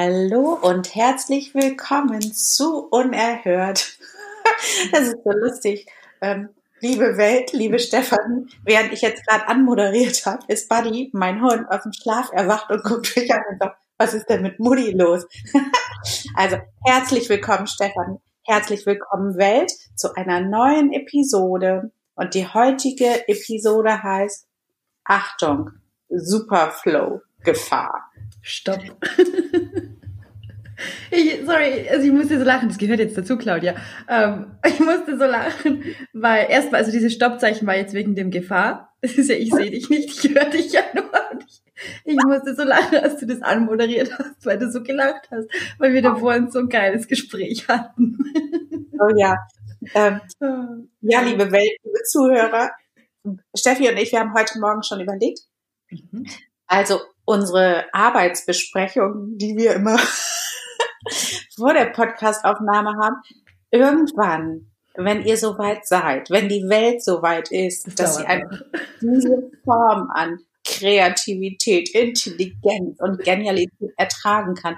Hallo 0.00 0.56
und 0.62 0.94
herzlich 0.94 1.56
willkommen 1.56 2.22
zu 2.22 2.86
Unerhört. 2.86 3.98
Das 4.92 5.08
ist 5.08 5.24
so 5.24 5.30
lustig. 5.32 5.88
Ähm, 6.20 6.50
liebe 6.78 7.16
Welt, 7.16 7.52
liebe 7.52 7.80
Stefan, 7.80 8.48
während 8.62 8.92
ich 8.92 9.00
jetzt 9.00 9.26
gerade 9.26 9.48
anmoderiert 9.48 10.24
habe, 10.24 10.44
ist 10.46 10.68
Buddy, 10.68 11.10
mein 11.12 11.42
Hund, 11.42 11.68
aus 11.68 11.82
dem 11.82 11.92
Schlaf 11.92 12.30
erwacht 12.32 12.70
und 12.70 12.84
guckt 12.84 13.16
mich 13.16 13.32
an 13.34 13.42
und 13.50 13.58
sagt, 13.58 13.76
was 13.96 14.14
ist 14.14 14.26
denn 14.28 14.42
mit 14.42 14.60
Mutti 14.60 14.92
los? 14.92 15.26
also 16.36 16.58
herzlich 16.84 17.28
willkommen, 17.28 17.66
Stefan. 17.66 18.18
Herzlich 18.44 18.86
willkommen, 18.86 19.36
Welt, 19.36 19.72
zu 19.96 20.14
einer 20.14 20.38
neuen 20.40 20.92
Episode. 20.92 21.90
Und 22.14 22.34
die 22.34 22.46
heutige 22.46 23.26
Episode 23.26 24.00
heißt 24.00 24.46
Achtung, 25.02 25.70
Superflow 26.08 27.20
Gefahr. 27.42 28.10
Stopp. 28.42 28.80
Ich, 31.10 31.44
sorry, 31.44 31.88
also 31.88 32.06
ich 32.06 32.12
musste 32.12 32.38
so 32.38 32.44
lachen, 32.44 32.68
das 32.68 32.78
gehört 32.78 33.00
jetzt 33.00 33.16
dazu, 33.16 33.36
Claudia. 33.36 33.74
Ähm, 34.08 34.52
ich 34.66 34.80
musste 34.80 35.18
so 35.18 35.24
lachen, 35.24 35.82
weil 36.12 36.46
erstmal, 36.48 36.80
also 36.80 36.92
dieses 36.92 37.12
Stoppzeichen 37.12 37.66
war 37.66 37.76
jetzt 37.76 37.94
wegen 37.94 38.14
dem 38.14 38.30
Gefahr. 38.30 38.94
Das 39.00 39.12
ist 39.12 39.30
ja, 39.30 39.36
ich 39.36 39.52
sehe 39.52 39.70
dich 39.70 39.88
nicht, 39.90 40.24
ich 40.24 40.34
höre 40.34 40.50
dich 40.50 40.72
ja 40.72 40.82
nur. 40.94 41.10
Ich, 41.46 41.62
ich 42.04 42.16
musste 42.24 42.54
so 42.54 42.64
lachen, 42.64 42.98
als 42.98 43.18
du 43.18 43.26
das 43.26 43.42
anmoderiert 43.42 44.10
hast, 44.18 44.44
weil 44.44 44.58
du 44.58 44.70
so 44.70 44.82
gelacht 44.82 45.28
hast, 45.30 45.48
weil 45.78 45.94
wir 45.94 46.02
da 46.02 46.16
vorhin 46.16 46.50
so 46.50 46.58
ein 46.58 46.68
geiles 46.68 47.06
Gespräch 47.06 47.68
hatten. 47.68 48.18
Oh 48.98 49.16
ja. 49.16 49.36
Ähm, 49.94 50.20
ja, 51.00 51.20
liebe 51.20 51.52
Welt, 51.52 51.78
liebe 51.84 52.02
Zuhörer, 52.04 52.70
Steffi 53.54 53.88
und 53.88 53.96
ich, 53.96 54.12
wir 54.12 54.20
haben 54.20 54.34
heute 54.34 54.58
Morgen 54.58 54.82
schon 54.82 55.00
überlegt. 55.00 55.40
Mhm. 55.90 56.26
Also 56.66 57.00
unsere 57.24 57.86
Arbeitsbesprechung, 57.92 59.38
die 59.38 59.56
wir 59.56 59.74
immer 59.74 59.98
vor 61.56 61.74
der 61.74 61.86
Podcastaufnahme 61.86 62.94
haben, 63.02 63.16
irgendwann, 63.70 64.70
wenn 64.94 65.24
ihr 65.24 65.36
soweit 65.36 65.86
seid, 65.86 66.30
wenn 66.30 66.48
die 66.48 66.68
Welt 66.68 67.02
soweit 67.02 67.50
ist, 67.50 67.86
das 67.86 67.94
dass 67.94 68.16
sie 68.16 68.26
einfach 68.26 68.60
diese 69.00 69.50
Form 69.64 70.10
an 70.12 70.38
Kreativität, 70.64 71.94
Intelligenz 71.94 73.00
und 73.00 73.22
Genialität 73.24 73.92
ertragen 73.96 74.54
kann, 74.54 74.76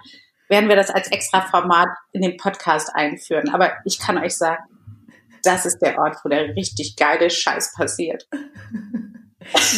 werden 0.48 0.68
wir 0.68 0.76
das 0.76 0.90
als 0.90 1.10
extra 1.10 1.42
Format 1.42 1.88
in 2.12 2.22
den 2.22 2.36
Podcast 2.36 2.90
einführen. 2.94 3.48
Aber 3.50 3.72
ich 3.84 3.98
kann 3.98 4.18
euch 4.18 4.36
sagen, 4.36 4.62
das 5.42 5.64
ist 5.64 5.78
der 5.78 5.98
Ort, 5.98 6.18
wo 6.22 6.28
der 6.28 6.54
richtig 6.54 6.96
geile 6.96 7.30
Scheiß 7.30 7.74
passiert. 7.74 8.28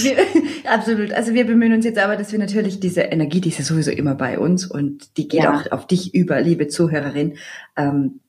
Wir, 0.02 0.16
absolut. 0.70 1.12
Also 1.12 1.34
wir 1.34 1.46
bemühen 1.46 1.72
uns 1.72 1.84
jetzt 1.84 1.98
aber, 1.98 2.16
dass 2.16 2.32
wir 2.32 2.38
natürlich 2.38 2.80
diese 2.80 3.02
Energie, 3.02 3.40
die 3.40 3.50
ist 3.50 3.58
ja 3.58 3.64
sowieso 3.64 3.90
immer 3.90 4.14
bei 4.14 4.38
uns 4.38 4.66
und 4.66 5.16
die 5.16 5.28
geht 5.28 5.44
ja. 5.44 5.54
auch 5.54 5.72
auf 5.72 5.86
dich 5.86 6.14
über, 6.14 6.40
liebe 6.40 6.68
Zuhörerin. 6.68 7.36
Ähm, 7.76 8.20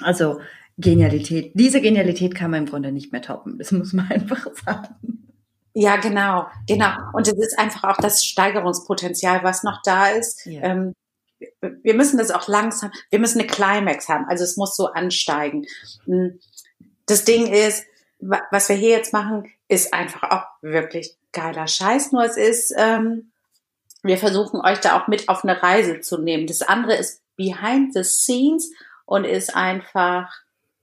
also 0.00 0.40
Genialität. 0.78 1.52
Diese 1.54 1.80
Genialität 1.80 2.34
kann 2.34 2.50
man 2.50 2.60
im 2.60 2.66
Grunde 2.66 2.90
nicht 2.90 3.12
mehr 3.12 3.22
toppen. 3.22 3.58
Das 3.58 3.70
muss 3.72 3.92
man 3.92 4.08
einfach 4.10 4.46
sagen. 4.64 5.26
Ja, 5.72 5.96
genau, 5.96 6.46
genau. 6.66 6.90
Und 7.12 7.28
es 7.28 7.34
ist 7.34 7.58
einfach 7.58 7.84
auch 7.84 7.96
das 7.98 8.24
Steigerungspotenzial, 8.24 9.44
was 9.44 9.62
noch 9.62 9.80
da 9.84 10.08
ist. 10.08 10.44
Ja. 10.46 10.62
Ähm, 10.62 10.94
wir 11.82 11.94
müssen 11.94 12.18
das 12.18 12.30
auch 12.30 12.48
langsam, 12.48 12.90
wir 13.10 13.18
müssen 13.18 13.38
eine 13.38 13.48
Climax 13.48 14.08
haben. 14.08 14.26
Also 14.26 14.44
es 14.44 14.56
muss 14.56 14.76
so 14.76 14.86
ansteigen. 14.88 15.66
Hm. 16.06 16.40
Das 17.06 17.24
Ding 17.24 17.46
ist, 17.46 17.84
was 18.18 18.68
wir 18.68 18.76
hier 18.76 18.90
jetzt 18.90 19.12
machen, 19.12 19.44
ist 19.70 19.94
einfach 19.94 20.24
auch 20.30 20.46
wirklich 20.62 21.16
geiler 21.32 21.68
Scheiß. 21.68 22.10
Nur 22.10 22.24
es 22.24 22.36
ist, 22.36 22.74
ähm, 22.76 23.30
wir 24.02 24.18
versuchen 24.18 24.60
euch 24.60 24.80
da 24.80 25.00
auch 25.00 25.06
mit 25.06 25.28
auf 25.28 25.44
eine 25.44 25.62
Reise 25.62 26.00
zu 26.00 26.18
nehmen. 26.18 26.48
Das 26.48 26.62
andere 26.62 26.96
ist 26.96 27.22
behind 27.36 27.94
the 27.94 28.02
scenes 28.02 28.70
und 29.06 29.24
ist 29.24 29.54
einfach 29.54 30.34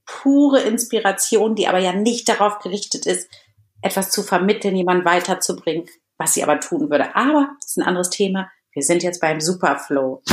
pure 0.05 0.61
Inspiration, 0.61 1.53
die 1.53 1.67
aber 1.67 1.79
ja 1.79 1.91
nicht 1.91 2.29
darauf 2.29 2.59
gerichtet 2.59 3.05
ist, 3.05 3.29
etwas 3.81 4.09
zu 4.09 4.23
vermitteln, 4.23 4.75
jemand 4.75 5.03
weiterzubringen, 5.03 5.85
was 6.17 6.33
sie 6.33 6.43
aber 6.43 6.61
tun 6.61 6.89
würde. 6.89 7.13
Aber 7.13 7.49
das 7.59 7.71
ist 7.71 7.77
ein 7.77 7.87
anderes 7.87 8.09
Thema. 8.09 8.49
Wir 8.71 8.83
sind 8.83 9.03
jetzt 9.03 9.19
beim 9.19 9.41
Superflow. 9.41 10.23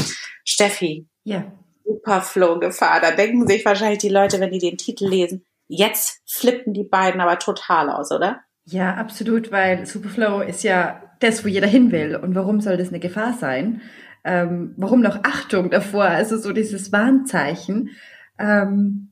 Steffi. 0.44 1.08
Ja. 1.24 1.50
Superflow-Gefahr. 1.84 3.00
Da 3.00 3.10
denken 3.10 3.48
sich 3.48 3.64
wahrscheinlich 3.64 3.98
die 3.98 4.08
Leute, 4.10 4.38
wenn 4.38 4.52
die 4.52 4.58
den 4.58 4.78
Titel 4.78 5.08
lesen, 5.08 5.44
Jetzt 5.66 6.22
flippen 6.26 6.72
die 6.72 6.84
beiden 6.84 7.20
aber 7.20 7.38
total 7.38 7.90
aus, 7.90 8.12
oder? 8.12 8.40
Ja, 8.64 8.94
absolut, 8.94 9.52
weil 9.52 9.86
Superflow 9.86 10.40
ist 10.40 10.62
ja 10.62 11.02
das, 11.20 11.44
wo 11.44 11.48
jeder 11.48 11.66
hin 11.66 11.92
will. 11.92 12.16
Und 12.16 12.34
warum 12.34 12.60
soll 12.60 12.76
das 12.76 12.88
eine 12.88 13.00
Gefahr 13.00 13.34
sein? 13.34 13.82
Ähm, 14.24 14.74
warum 14.76 15.00
noch 15.00 15.22
Achtung 15.22 15.70
davor? 15.70 16.04
Also 16.04 16.38
so 16.38 16.52
dieses 16.52 16.92
Warnzeichen. 16.92 17.90
Ähm, 18.38 19.10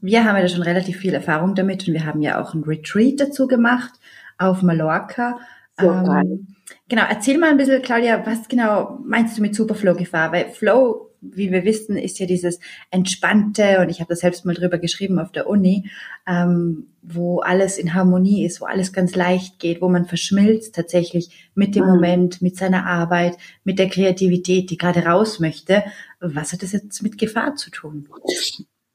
wir 0.00 0.24
haben 0.24 0.36
ja 0.36 0.48
schon 0.48 0.62
relativ 0.62 0.98
viel 0.98 1.14
Erfahrung 1.14 1.54
damit 1.54 1.86
und 1.86 1.94
wir 1.94 2.06
haben 2.06 2.20
ja 2.20 2.40
auch 2.40 2.54
ein 2.54 2.64
Retreat 2.64 3.20
dazu 3.20 3.46
gemacht 3.46 3.92
auf 4.38 4.62
Mallorca. 4.62 5.38
So 5.78 5.90
ähm, 5.90 6.48
genau, 6.88 7.02
erzähl 7.08 7.38
mal 7.38 7.50
ein 7.50 7.56
bisschen, 7.56 7.82
Claudia, 7.82 8.24
was 8.26 8.48
genau 8.48 9.00
meinst 9.04 9.36
du 9.36 9.42
mit 9.42 9.54
Superflow-Gefahr? 9.54 10.32
Weil 10.32 10.50
Flow 10.50 11.10
wie 11.32 11.50
wir 11.50 11.64
wissen, 11.64 11.96
ist 11.96 12.18
ja 12.18 12.26
dieses 12.26 12.60
entspannte, 12.90 13.80
und 13.80 13.88
ich 13.88 14.00
habe 14.00 14.08
das 14.08 14.20
selbst 14.20 14.44
mal 14.44 14.54
drüber 14.54 14.78
geschrieben 14.78 15.18
auf 15.18 15.32
der 15.32 15.46
Uni, 15.46 15.90
ähm, 16.26 16.88
wo 17.02 17.40
alles 17.40 17.78
in 17.78 17.94
Harmonie 17.94 18.44
ist, 18.44 18.60
wo 18.60 18.66
alles 18.66 18.92
ganz 18.92 19.14
leicht 19.14 19.58
geht, 19.58 19.80
wo 19.80 19.88
man 19.88 20.06
verschmilzt 20.06 20.74
tatsächlich 20.74 21.50
mit 21.54 21.74
dem 21.74 21.84
mhm. 21.84 21.90
Moment, 21.90 22.42
mit 22.42 22.56
seiner 22.56 22.86
Arbeit, 22.86 23.36
mit 23.64 23.78
der 23.78 23.88
Kreativität, 23.88 24.70
die 24.70 24.78
gerade 24.78 25.04
raus 25.04 25.40
möchte. 25.40 25.84
Was 26.20 26.52
hat 26.52 26.62
das 26.62 26.72
jetzt 26.72 27.02
mit 27.02 27.18
Gefahr 27.18 27.56
zu 27.56 27.70
tun? 27.70 28.08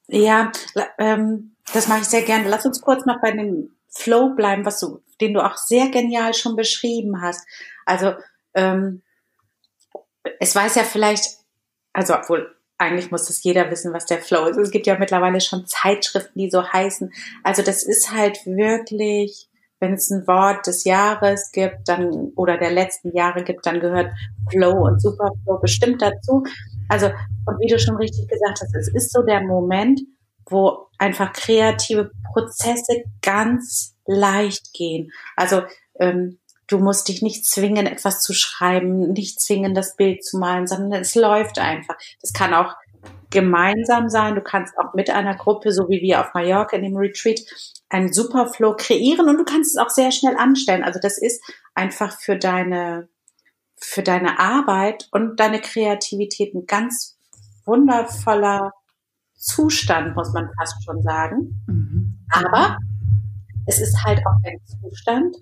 Ja, 0.07 0.51
ähm, 0.97 1.55
das 1.73 1.87
mache 1.87 2.01
ich 2.01 2.07
sehr 2.07 2.23
gerne. 2.23 2.49
Lass 2.49 2.65
uns 2.65 2.81
kurz 2.81 3.05
noch 3.05 3.21
bei 3.21 3.31
dem 3.31 3.71
Flow 3.87 4.35
bleiben, 4.35 4.65
was 4.65 4.79
du, 4.79 5.01
den 5.21 5.33
du 5.33 5.45
auch 5.45 5.57
sehr 5.57 5.89
genial 5.89 6.33
schon 6.33 6.55
beschrieben 6.55 7.21
hast. 7.21 7.45
Also 7.85 8.13
ähm, 8.53 9.01
es 10.39 10.55
weiß 10.55 10.75
ja 10.75 10.83
vielleicht 10.83 11.38
also 11.99 12.15
obwohl 12.15 12.55
eigentlich 12.77 13.11
muss 13.11 13.25
das 13.25 13.43
jeder 13.43 13.69
wissen, 13.69 13.91
was 13.91 14.05
der 14.05 14.19
Flow 14.19 14.45
ist. 14.45 14.55
Es 14.55 14.71
gibt 14.71 14.87
ja 14.87 14.97
mittlerweile 14.97 15.41
schon 15.41 15.67
Zeitschriften, 15.67 16.39
die 16.39 16.49
so 16.49 16.63
heißen. 16.63 17.11
Also 17.43 17.61
das 17.61 17.83
ist 17.83 18.13
halt 18.13 18.37
wirklich, 18.45 19.49
wenn 19.81 19.95
es 19.95 20.09
ein 20.09 20.25
Wort 20.25 20.65
des 20.65 20.85
Jahres 20.85 21.51
gibt, 21.51 21.89
dann 21.89 22.31
oder 22.37 22.57
der 22.57 22.71
letzten 22.71 23.13
Jahre 23.13 23.43
gibt, 23.43 23.65
dann 23.65 23.81
gehört 23.81 24.13
Flow 24.49 24.85
und 24.85 25.01
Superflow 25.01 25.59
bestimmt 25.59 26.01
dazu. 26.01 26.43
Also 26.87 27.07
und 27.45 27.59
wie 27.59 27.67
du 27.67 27.77
schon 27.77 27.97
richtig 27.97 28.29
gesagt 28.29 28.61
hast, 28.61 28.73
es 28.73 28.87
ist 28.87 29.11
so 29.11 29.23
der 29.23 29.41
Moment, 29.41 29.99
wo 30.49 30.87
einfach 30.97 31.33
kreative 31.33 32.11
Prozesse 32.31 33.03
ganz 33.21 33.97
leicht 34.05 34.71
gehen. 34.73 35.11
Also 35.35 35.63
ähm, 35.99 36.39
Du 36.69 36.77
musst 36.77 37.07
dich 37.07 37.21
nicht 37.21 37.45
zwingen, 37.45 37.87
etwas 37.87 38.21
zu 38.21 38.33
schreiben, 38.33 39.11
nicht 39.11 39.41
zwingen, 39.41 39.73
das 39.73 39.95
Bild 39.95 40.23
zu 40.23 40.37
malen, 40.37 40.67
sondern 40.67 41.01
es 41.01 41.15
läuft 41.15 41.57
einfach. 41.57 41.97
Das 42.21 42.31
kann 42.31 42.53
auch 42.53 42.75
gemeinsam 43.31 44.09
sein. 44.09 44.35
Du 44.35 44.41
kannst 44.41 44.77
auch 44.77 44.93
mit 44.93 45.09
einer 45.09 45.35
Gruppe, 45.35 45.71
so 45.71 45.89
wie 45.89 46.01
wir 46.01 46.21
auf 46.21 46.33
Mallorca 46.33 46.75
in 46.77 46.83
dem 46.83 46.95
Retreat, 46.95 47.39
einen 47.89 48.13
Superflow 48.13 48.75
kreieren 48.75 49.29
und 49.29 49.37
du 49.37 49.45
kannst 49.45 49.75
es 49.75 49.81
auch 49.81 49.89
sehr 49.89 50.11
schnell 50.11 50.35
anstellen. 50.37 50.83
Also 50.83 50.99
das 51.01 51.17
ist 51.17 51.43
einfach 51.73 52.19
für 52.19 52.37
deine, 52.37 53.09
für 53.77 54.03
deine 54.03 54.39
Arbeit 54.39 55.07
und 55.11 55.39
deine 55.39 55.61
Kreativität 55.61 56.53
ein 56.53 56.67
ganz 56.67 57.17
wundervoller 57.65 58.73
Zustand, 59.35 60.15
muss 60.15 60.33
man 60.33 60.49
fast 60.57 60.83
schon 60.83 61.01
sagen. 61.01 61.63
Mhm. 61.65 62.25
Aber 62.31 62.77
es 63.65 63.79
ist 63.79 64.03
halt 64.03 64.19
auch 64.19 64.37
ein 64.43 64.59
Zustand, 64.65 65.35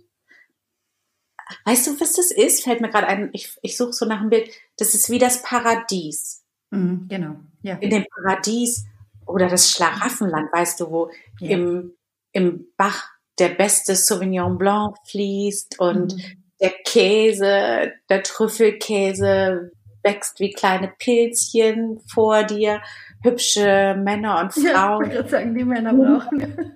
Weißt 1.66 1.88
du, 1.88 2.00
was 2.00 2.14
das 2.14 2.32
ist? 2.32 2.64
Fällt 2.64 2.82
mir 2.82 2.90
gerade 2.90 3.08
ein, 3.08 3.30
ich, 3.34 3.58
ich 3.62 3.78
suche 3.78 3.94
so 3.94 4.06
nach 4.06 4.20
einem 4.20 4.30
Bild. 4.30 4.50
Das 4.78 4.94
ist 4.94 5.10
wie 5.10 5.20
das 5.20 5.42
Paradies. 5.42 6.44
Mhm, 6.70 7.08
genau, 7.08 7.36
ja. 7.62 7.76
In 7.76 7.90
dem 7.90 8.06
Paradies 8.06 8.86
oder 9.26 9.48
das 9.48 9.72
Schlaraffenland, 9.72 10.52
weißt 10.52 10.80
du, 10.80 10.92
wo 10.92 11.12
ja. 11.40 11.52
im, 11.52 11.94
im 12.32 12.68
Bach 12.78 13.10
der 13.40 13.50
beste 13.50 13.96
Sauvignon 13.96 14.58
Blanc 14.58 14.96
fließt 15.06 15.80
und 15.80 16.16
mhm. 16.16 16.22
der 16.60 16.72
Käse, 16.86 17.94
der 18.10 18.24
Trüffelkäse 18.24 19.72
wächst 20.04 20.40
wie 20.40 20.52
kleine 20.52 20.94
Pilzchen 20.98 22.00
vor 22.08 22.44
dir. 22.44 22.82
hübsche 23.24 23.96
Männer 23.98 24.40
und 24.42 24.56
Ja, 24.64 24.70
ich 24.70 24.78
Frauen, 24.78 25.10
gerade 25.10 25.30
sagen, 25.30 25.56
die 25.56 25.64
Männer 25.64 25.94
brauchen. 25.94 26.76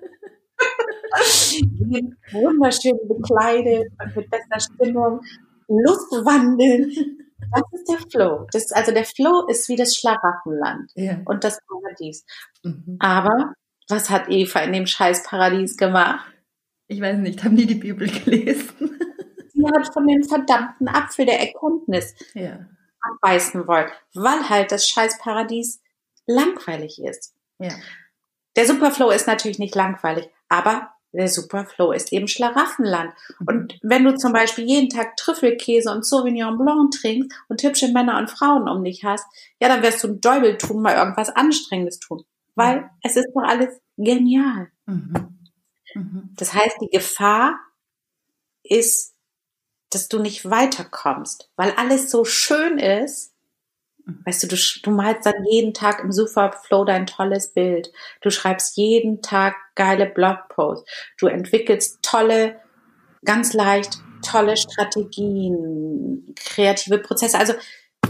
wunderschön 2.32 2.98
bekleidet 3.08 3.92
und 4.02 4.16
mit 4.16 4.30
bester 4.30 4.60
Stimmung 4.60 5.20
Lust 5.68 6.10
wandeln. 6.24 6.92
Das 7.50 7.62
ist 7.72 7.88
der 7.88 7.98
Flow. 8.10 8.46
Das, 8.52 8.72
also 8.72 8.92
der 8.92 9.04
Flow 9.04 9.46
ist 9.48 9.68
wie 9.68 9.76
das 9.76 9.96
Schlaraffenland 9.96 10.90
Ja. 10.94 11.18
und 11.26 11.44
das 11.44 11.58
Paradies. 11.66 12.24
Mhm. 12.62 12.96
Aber 13.00 13.54
was 13.88 14.10
hat 14.10 14.28
Eva 14.28 14.60
in 14.60 14.72
dem 14.72 14.86
scheiß 14.86 15.24
Paradies 15.24 15.76
gemacht? 15.76 16.32
Ich 16.88 17.00
weiß 17.00 17.18
nicht, 17.18 17.42
haben 17.44 17.56
die 17.56 17.66
die 17.66 17.74
Bibel 17.74 18.08
gelesen? 18.08 18.68
Sie 19.52 19.64
hat 19.66 19.92
von 19.92 20.06
dem 20.06 20.22
verdammten 20.24 20.88
Apfel 20.88 21.26
der 21.26 21.40
Erkenntnis 21.40 22.14
Ja. 22.34 22.66
abbeißen 23.00 23.66
wollen, 23.66 23.90
weil 24.14 24.48
halt 24.48 24.72
das 24.72 24.88
scheiß 24.88 25.18
Paradies 25.18 25.80
langweilig 26.26 27.02
ist. 27.02 27.34
Ja. 27.58 27.70
Der 28.56 28.66
Superflow 28.66 29.10
ist 29.10 29.26
natürlich 29.26 29.58
nicht 29.58 29.74
langweilig, 29.74 30.28
aber 30.48 30.90
der 31.12 31.28
Superflow 31.28 31.92
ist 31.92 32.12
eben 32.12 32.26
Schlaraffenland. 32.26 33.12
Und 33.46 33.78
wenn 33.82 34.04
du 34.04 34.14
zum 34.16 34.32
Beispiel 34.32 34.64
jeden 34.64 34.88
Tag 34.88 35.16
Trüffelkäse 35.16 35.90
und 35.90 36.06
Sauvignon 36.06 36.58
Blanc 36.58 36.92
trinkst 36.92 37.30
und 37.48 37.62
hübsche 37.62 37.88
Männer 37.88 38.18
und 38.18 38.30
Frauen 38.30 38.68
um 38.68 38.82
dich 38.82 39.04
hast, 39.04 39.24
ja, 39.60 39.68
dann 39.68 39.82
wirst 39.82 40.02
du 40.02 40.08
ein 40.08 40.20
Däubel 40.20 40.56
tun, 40.56 40.82
mal 40.82 40.96
irgendwas 40.96 41.30
Anstrengendes 41.30 41.98
tun. 41.98 42.24
Weil 42.54 42.90
es 43.02 43.16
ist 43.16 43.28
doch 43.34 43.42
alles 43.42 43.80
genial. 43.96 44.68
Mhm. 44.86 45.38
Mhm. 45.94 46.30
Das 46.36 46.54
heißt, 46.54 46.76
die 46.80 46.90
Gefahr 46.90 47.58
ist, 48.62 49.14
dass 49.90 50.08
du 50.08 50.18
nicht 50.18 50.48
weiterkommst, 50.48 51.50
weil 51.56 51.72
alles 51.72 52.10
so 52.10 52.24
schön 52.24 52.78
ist. 52.78 53.31
Weißt 54.24 54.42
du, 54.42 54.48
du, 54.48 54.56
du 54.82 54.90
malst 54.90 55.26
dann 55.26 55.44
jeden 55.50 55.74
Tag 55.74 56.02
im 56.02 56.12
Superflow 56.12 56.84
dein 56.84 57.06
tolles 57.06 57.52
Bild. 57.52 57.92
Du 58.20 58.30
schreibst 58.30 58.76
jeden 58.76 59.22
Tag 59.22 59.54
geile 59.74 60.06
Blogposts. 60.06 60.88
Du 61.18 61.26
entwickelst 61.26 62.00
tolle, 62.02 62.56
ganz 63.24 63.52
leicht 63.52 64.00
tolle 64.22 64.56
Strategien, 64.56 66.34
kreative 66.36 66.98
Prozesse. 66.98 67.38
Also, 67.38 67.54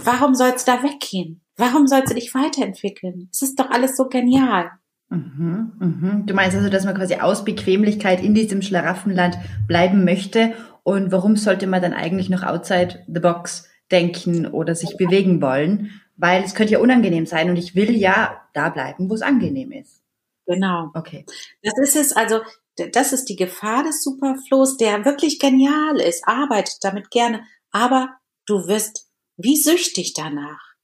warum 0.05 0.35
sollst 0.35 0.69
du 0.69 0.73
da 0.73 0.83
weggehen? 0.83 1.41
Warum 1.56 1.87
sollst 1.87 2.11
du 2.11 2.15
dich 2.15 2.35
weiterentwickeln? 2.35 3.29
Es 3.33 3.43
ist 3.43 3.59
doch 3.59 3.71
alles 3.71 3.97
so 3.97 4.09
genial. 4.09 4.71
Mhm, 5.09 5.73
mhm. 5.79 6.27
Du 6.27 6.35
meinst 6.35 6.56
also, 6.56 6.71
dass 6.71 6.85
man 6.85 6.94
quasi 6.94 7.17
aus 7.17 7.44
Bequemlichkeit 7.44 8.23
in 8.23 8.35
diesem 8.35 8.62
Schlaraffenland 8.62 9.37
bleiben 9.67 10.05
möchte 10.05 10.55
und 10.85 11.12
warum 11.12 11.37
sollte 11.37 11.67
man 11.67 11.83
dann 11.83 11.93
eigentlich 11.93 12.31
noch 12.31 12.43
outside 12.43 13.05
the 13.06 13.21
box 13.21 13.69
denken 13.93 14.47
oder 14.47 14.75
sich 14.75 14.97
bewegen 14.97 15.41
wollen? 15.43 16.00
Weil 16.17 16.43
es 16.43 16.55
könnte 16.55 16.73
ja 16.73 16.79
unangenehm 16.81 17.27
sein 17.27 17.50
und 17.50 17.56
ich 17.56 17.75
will 17.75 17.94
ja 17.97 18.43
da 18.55 18.71
bleiben, 18.71 19.11
wo 19.11 19.15
es 19.15 19.23
angenehm 19.23 19.73
ist. 19.73 20.03
Genau. 20.47 20.91
Okay. 20.94 21.25
Das 21.62 21.79
ist 21.79 21.97
es, 21.97 22.12
also 22.12 22.41
das 22.77 23.12
ist 23.12 23.27
die 23.27 23.37
Gefahr 23.37 23.85
des 23.85 24.03
Superflows, 24.03 24.77
der 24.77 25.05
wirklich 25.05 25.39
genial 25.39 26.00
ist, 26.00 26.27
arbeitet 26.27 26.79
damit 26.83 27.11
gerne, 27.11 27.44
aber 27.71 28.17
du 28.47 28.67
wirst 28.67 29.09
wie 29.37 29.56
süchtig 29.56 30.15
danach. 30.15 30.75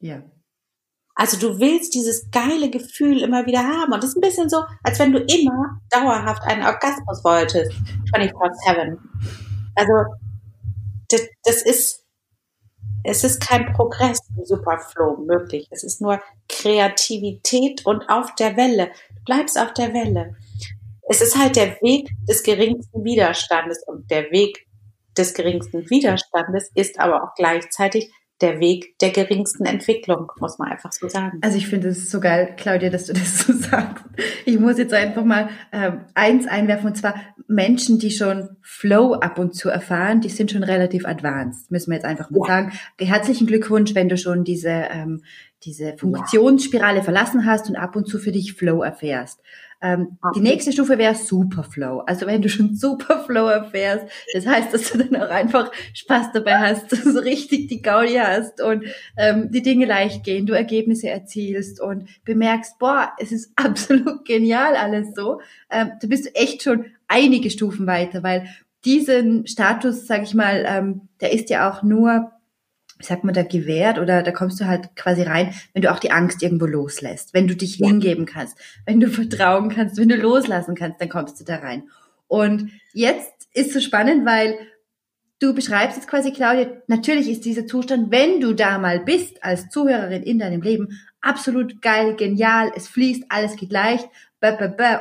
Ja. 0.00 0.22
Also 1.14 1.38
du 1.38 1.58
willst 1.60 1.94
dieses 1.94 2.30
geile 2.30 2.68
Gefühl 2.68 3.22
immer 3.22 3.46
wieder 3.46 3.66
haben 3.66 3.92
und 3.92 4.02
das 4.02 4.10
ist 4.10 4.16
ein 4.16 4.20
bisschen 4.20 4.50
so, 4.50 4.64
als 4.82 4.98
wenn 4.98 5.12
du 5.12 5.20
immer 5.20 5.80
dauerhaft 5.90 6.42
einen 6.42 6.62
Orgasmus 6.62 7.24
wolltest, 7.24 7.72
24/7. 8.14 8.98
Also 9.74 9.92
das, 11.08 11.22
das 11.44 11.62
ist 11.62 12.05
es 13.06 13.22
ist 13.22 13.40
kein 13.40 13.72
Progress 13.72 14.18
im 14.36 14.44
Superflow 14.44 15.18
möglich. 15.18 15.68
Es 15.70 15.84
ist 15.84 16.00
nur 16.00 16.20
Kreativität 16.48 17.86
und 17.86 18.08
auf 18.08 18.34
der 18.34 18.56
Welle. 18.56 18.90
Du 19.14 19.24
bleibst 19.24 19.58
auf 19.58 19.72
der 19.74 19.94
Welle. 19.94 20.34
Es 21.08 21.20
ist 21.20 21.38
halt 21.38 21.54
der 21.56 21.80
Weg 21.82 22.10
des 22.28 22.42
geringsten 22.42 23.04
Widerstandes 23.04 23.84
und 23.86 24.10
der 24.10 24.30
Weg 24.32 24.66
des 25.16 25.34
geringsten 25.34 25.88
Widerstandes 25.88 26.70
ist 26.74 26.98
aber 26.98 27.22
auch 27.22 27.34
gleichzeitig 27.36 28.10
der 28.40 28.60
Weg 28.60 28.98
der 28.98 29.10
geringsten 29.10 29.64
Entwicklung, 29.64 30.30
muss 30.40 30.58
man 30.58 30.70
einfach 30.70 30.92
so 30.92 31.08
sagen. 31.08 31.38
Also 31.42 31.56
ich 31.56 31.68
finde 31.68 31.88
es 31.88 32.10
so 32.10 32.20
geil, 32.20 32.54
Claudia, 32.56 32.90
dass 32.90 33.06
du 33.06 33.14
das 33.14 33.38
so 33.38 33.52
sagst. 33.56 34.04
Ich 34.44 34.58
muss 34.60 34.76
jetzt 34.78 34.92
einfach 34.92 35.24
mal 35.24 35.48
ähm, 35.72 36.00
eins 36.14 36.46
einwerfen, 36.46 36.88
und 36.88 36.96
zwar 36.96 37.14
Menschen, 37.48 37.98
die 37.98 38.10
schon 38.10 38.56
Flow 38.62 39.14
ab 39.14 39.38
und 39.38 39.54
zu 39.54 39.70
erfahren, 39.70 40.20
die 40.20 40.28
sind 40.28 40.50
schon 40.50 40.64
relativ 40.64 41.06
advanced, 41.06 41.70
müssen 41.70 41.90
wir 41.90 41.96
jetzt 41.96 42.04
einfach 42.04 42.30
mal 42.30 42.40
Ja. 42.40 42.46
sagen. 42.46 42.72
Herzlichen 42.98 43.46
Glückwunsch, 43.46 43.94
wenn 43.94 44.08
du 44.08 44.18
schon 44.18 44.44
diese, 44.44 44.68
ähm, 44.68 45.22
diese 45.64 45.96
Funktionsspirale 45.96 47.02
verlassen 47.02 47.46
hast 47.46 47.68
und 47.70 47.76
ab 47.76 47.96
und 47.96 48.06
zu 48.06 48.18
für 48.18 48.32
dich 48.32 48.52
Flow 48.52 48.82
erfährst. 48.82 49.40
Ähm, 49.82 50.18
die 50.34 50.40
nächste 50.40 50.72
Stufe 50.72 50.98
wäre 50.98 51.14
Superflow. 51.14 52.00
Also 52.00 52.26
wenn 52.26 52.42
du 52.42 52.48
schon 52.48 52.74
Superflow 52.74 53.48
erfährst, 53.48 54.06
das 54.32 54.46
heißt, 54.46 54.72
dass 54.72 54.90
du 54.90 54.98
dann 54.98 55.20
auch 55.20 55.28
einfach 55.28 55.70
Spaß 55.94 56.32
dabei 56.32 56.58
hast, 56.58 56.90
dass 56.92 57.02
du 57.02 57.12
so 57.12 57.20
richtig 57.20 57.68
die 57.68 57.82
Gaudi 57.82 58.14
hast 58.14 58.60
und 58.62 58.84
ähm, 59.16 59.50
die 59.50 59.62
Dinge 59.62 59.86
leicht 59.86 60.24
gehen, 60.24 60.46
du 60.46 60.54
Ergebnisse 60.54 61.08
erzielst 61.08 61.80
und 61.80 62.08
bemerkst, 62.24 62.78
boah, 62.78 63.12
es 63.18 63.32
ist 63.32 63.52
absolut 63.56 64.24
genial 64.24 64.76
alles 64.76 65.14
so. 65.14 65.40
Ähm, 65.70 65.92
da 66.00 66.08
bist 66.08 66.26
du 66.26 66.34
echt 66.34 66.62
schon 66.62 66.86
einige 67.08 67.50
Stufen 67.50 67.86
weiter, 67.86 68.22
weil 68.22 68.48
diesen 68.84 69.46
Status, 69.46 70.06
sag 70.06 70.22
ich 70.22 70.34
mal, 70.34 70.64
ähm, 70.66 71.08
der 71.20 71.32
ist 71.32 71.50
ja 71.50 71.70
auch 71.70 71.82
nur 71.82 72.30
wie 72.98 73.04
sagt 73.04 73.24
man 73.24 73.34
da, 73.34 73.42
gewährt 73.42 73.98
oder 73.98 74.22
da 74.22 74.30
kommst 74.30 74.60
du 74.60 74.66
halt 74.66 74.96
quasi 74.96 75.22
rein, 75.22 75.54
wenn 75.74 75.82
du 75.82 75.92
auch 75.92 75.98
die 75.98 76.10
Angst 76.12 76.42
irgendwo 76.42 76.66
loslässt, 76.66 77.34
wenn 77.34 77.46
du 77.46 77.54
dich 77.54 77.78
Ja. 77.78 77.88
hingeben 77.88 78.26
kannst, 78.26 78.58
wenn 78.86 79.00
du 79.00 79.08
vertrauen 79.08 79.68
kannst, 79.68 79.98
wenn 79.98 80.08
du 80.08 80.16
loslassen 80.16 80.74
kannst, 80.74 81.00
dann 81.00 81.08
kommst 81.08 81.38
du 81.40 81.44
da 81.44 81.56
rein. 81.56 81.88
Und 82.26 82.70
jetzt 82.92 83.48
ist 83.52 83.72
so 83.72 83.80
spannend, 83.80 84.26
weil 84.26 84.58
du 85.38 85.54
beschreibst 85.54 85.96
jetzt 85.96 86.08
quasi, 86.08 86.32
Claudia, 86.32 86.68
natürlich 86.86 87.28
ist 87.28 87.44
dieser 87.44 87.66
Zustand, 87.66 88.10
wenn 88.10 88.40
du 88.40 88.54
da 88.54 88.78
mal 88.78 89.00
bist 89.00 89.44
als 89.44 89.68
Zuhörerin 89.68 90.22
in 90.22 90.38
deinem 90.38 90.62
Leben, 90.62 90.98
absolut 91.20 91.82
geil, 91.82 92.14
genial, 92.16 92.72
es 92.74 92.88
fließt, 92.88 93.24
alles 93.28 93.56
geht 93.56 93.72
leicht, 93.72 94.08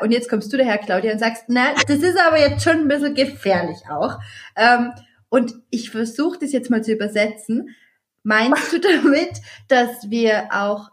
und 0.02 0.12
jetzt 0.12 0.30
kommst 0.30 0.52
du 0.52 0.58
daher, 0.58 0.78
Claudia, 0.78 1.12
und 1.12 1.20
sagst, 1.20 1.46
na, 1.50 1.74
das 1.88 2.00
ist 2.00 2.18
aber 2.20 2.40
jetzt 2.40 2.64
schon 2.64 2.78
ein 2.78 2.88
bisschen 2.88 3.14
gefährlich 3.14 3.78
auch. 3.90 4.18
Ähm, 4.56 4.92
und 5.30 5.54
ich 5.70 5.92
versuche 5.92 6.40
das 6.40 6.52
jetzt 6.52 6.70
mal 6.70 6.84
zu 6.84 6.94
übersetzen. 6.94 7.76
Meinst 8.26 8.74
du 8.74 8.80
damit, 8.80 9.30
dass 9.68 10.10
wir 10.10 10.48
auch, 10.52 10.90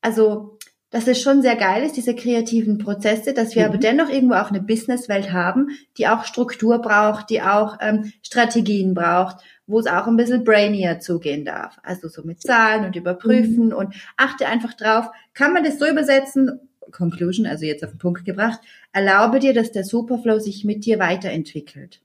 also, 0.00 0.56
dass 0.90 1.08
es 1.08 1.20
schon 1.20 1.42
sehr 1.42 1.56
geil 1.56 1.82
ist, 1.82 1.96
diese 1.96 2.14
kreativen 2.14 2.78
Prozesse, 2.78 3.34
dass 3.34 3.56
wir 3.56 3.64
Mhm. 3.64 3.68
aber 3.70 3.78
dennoch 3.78 4.08
irgendwo 4.08 4.36
auch 4.36 4.50
eine 4.50 4.62
Businesswelt 4.62 5.32
haben, 5.32 5.70
die 5.98 6.06
auch 6.06 6.24
Struktur 6.24 6.78
braucht, 6.80 7.28
die 7.28 7.42
auch 7.42 7.76
ähm, 7.80 8.12
Strategien 8.22 8.94
braucht, 8.94 9.38
wo 9.66 9.80
es 9.80 9.88
auch 9.88 10.06
ein 10.06 10.16
bisschen 10.16 10.44
brainier 10.44 11.00
zugehen 11.00 11.44
darf. 11.44 11.76
Also 11.82 12.06
so 12.08 12.22
mit 12.22 12.40
Zahlen 12.40 12.84
und 12.84 12.94
überprüfen 12.94 13.72
und 13.72 13.92
achte 14.16 14.46
einfach 14.46 14.74
drauf. 14.74 15.06
Kann 15.34 15.52
man 15.52 15.64
das 15.64 15.80
so 15.80 15.86
übersetzen? 15.88 16.60
Conclusion, 16.92 17.46
also 17.46 17.64
jetzt 17.66 17.82
auf 17.82 17.90
den 17.90 17.98
Punkt 17.98 18.24
gebracht. 18.24 18.60
Erlaube 18.92 19.40
dir, 19.40 19.52
dass 19.52 19.72
der 19.72 19.82
Superflow 19.82 20.38
sich 20.38 20.64
mit 20.64 20.86
dir 20.86 21.00
weiterentwickelt. 21.00 22.00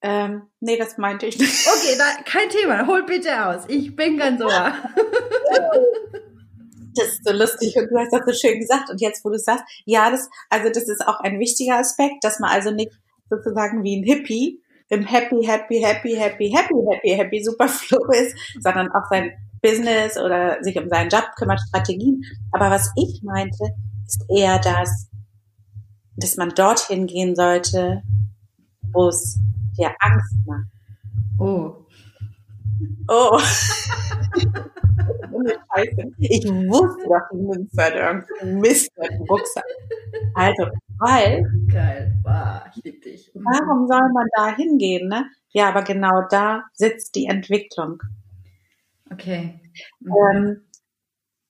Ähm, 0.00 0.42
nee, 0.60 0.76
das 0.76 0.96
meinte 0.96 1.26
ich 1.26 1.38
nicht. 1.38 1.66
Okay, 1.66 1.96
da, 1.98 2.22
kein 2.24 2.48
Thema. 2.48 2.86
Hol 2.86 3.04
bitte 3.04 3.46
aus. 3.46 3.62
Ich 3.68 3.94
bin 3.96 4.16
ganz 4.16 4.40
ohr. 4.42 4.72
Das 6.94 7.10
ist 7.10 7.24
so 7.24 7.32
lustig 7.32 7.76
und 7.76 7.88
du 7.92 7.96
hast 7.96 8.12
das 8.12 8.22
so 8.26 8.32
schön 8.32 8.58
gesagt. 8.58 8.90
Und 8.90 9.00
jetzt, 9.00 9.24
wo 9.24 9.30
du 9.30 9.38
sagst, 9.38 9.62
ja, 9.84 10.10
das, 10.10 10.28
also 10.50 10.68
das 10.68 10.88
ist 10.88 11.06
auch 11.06 11.20
ein 11.20 11.38
wichtiger 11.38 11.78
Aspekt, 11.78 12.24
dass 12.24 12.40
man 12.40 12.50
also 12.50 12.72
nicht 12.72 12.90
sozusagen 13.30 13.84
wie 13.84 14.00
ein 14.00 14.02
Hippie 14.02 14.60
im 14.88 15.04
Happy, 15.04 15.44
Happy, 15.44 15.80
Happy, 15.80 16.14
Happy, 16.14 16.50
Happy, 16.50 16.84
Happy, 16.90 17.10
Happy 17.10 17.44
Superflow 17.44 18.04
ist, 18.10 18.36
sondern 18.60 18.90
auch 18.90 19.04
sein 19.10 19.32
Business 19.62 20.16
oder 20.16 20.62
sich 20.62 20.76
um 20.76 20.88
seinen 20.88 21.10
Job 21.10 21.24
kümmert, 21.36 21.60
Strategien. 21.68 22.24
Aber 22.52 22.70
was 22.70 22.90
ich 22.96 23.22
meinte, 23.22 23.74
ist 24.06 24.24
eher 24.28 24.58
das, 24.58 25.08
dass 26.16 26.36
man 26.36 26.50
dorthin 26.50 27.06
gehen 27.06 27.36
sollte, 27.36 28.02
wo 28.92 29.08
es 29.08 29.38
dir 29.78 29.94
Angst 30.00 30.36
macht. 30.46 30.66
Oh. 31.38 31.86
Oh. 33.08 33.38
Scheiße. 35.74 36.12
Ich 36.18 36.44
wusste 36.46 37.08
doch, 37.08 37.28
die 37.32 37.36
Münze 37.36 37.82
hat 37.82 37.94
irgendeinen 37.94 38.60
Mist 38.60 38.90
mit 38.98 39.10
dem 39.10 39.22
Rucksack. 39.22 39.64
Also, 40.34 40.66
weil, 40.98 41.44
Geil. 41.70 42.16
Wow, 42.22 42.62
ich 42.74 42.84
liebe 42.84 42.98
dich. 43.00 43.30
warum 43.34 43.86
soll 43.86 44.12
man 44.12 44.26
da 44.36 44.54
hingehen, 44.56 45.08
ne? 45.08 45.26
Ja, 45.50 45.68
aber 45.68 45.82
genau 45.82 46.22
da 46.30 46.64
sitzt 46.72 47.14
die 47.14 47.26
Entwicklung. 47.26 48.02
Okay. 49.10 49.60
Mhm. 50.00 50.12
Ähm, 50.34 50.62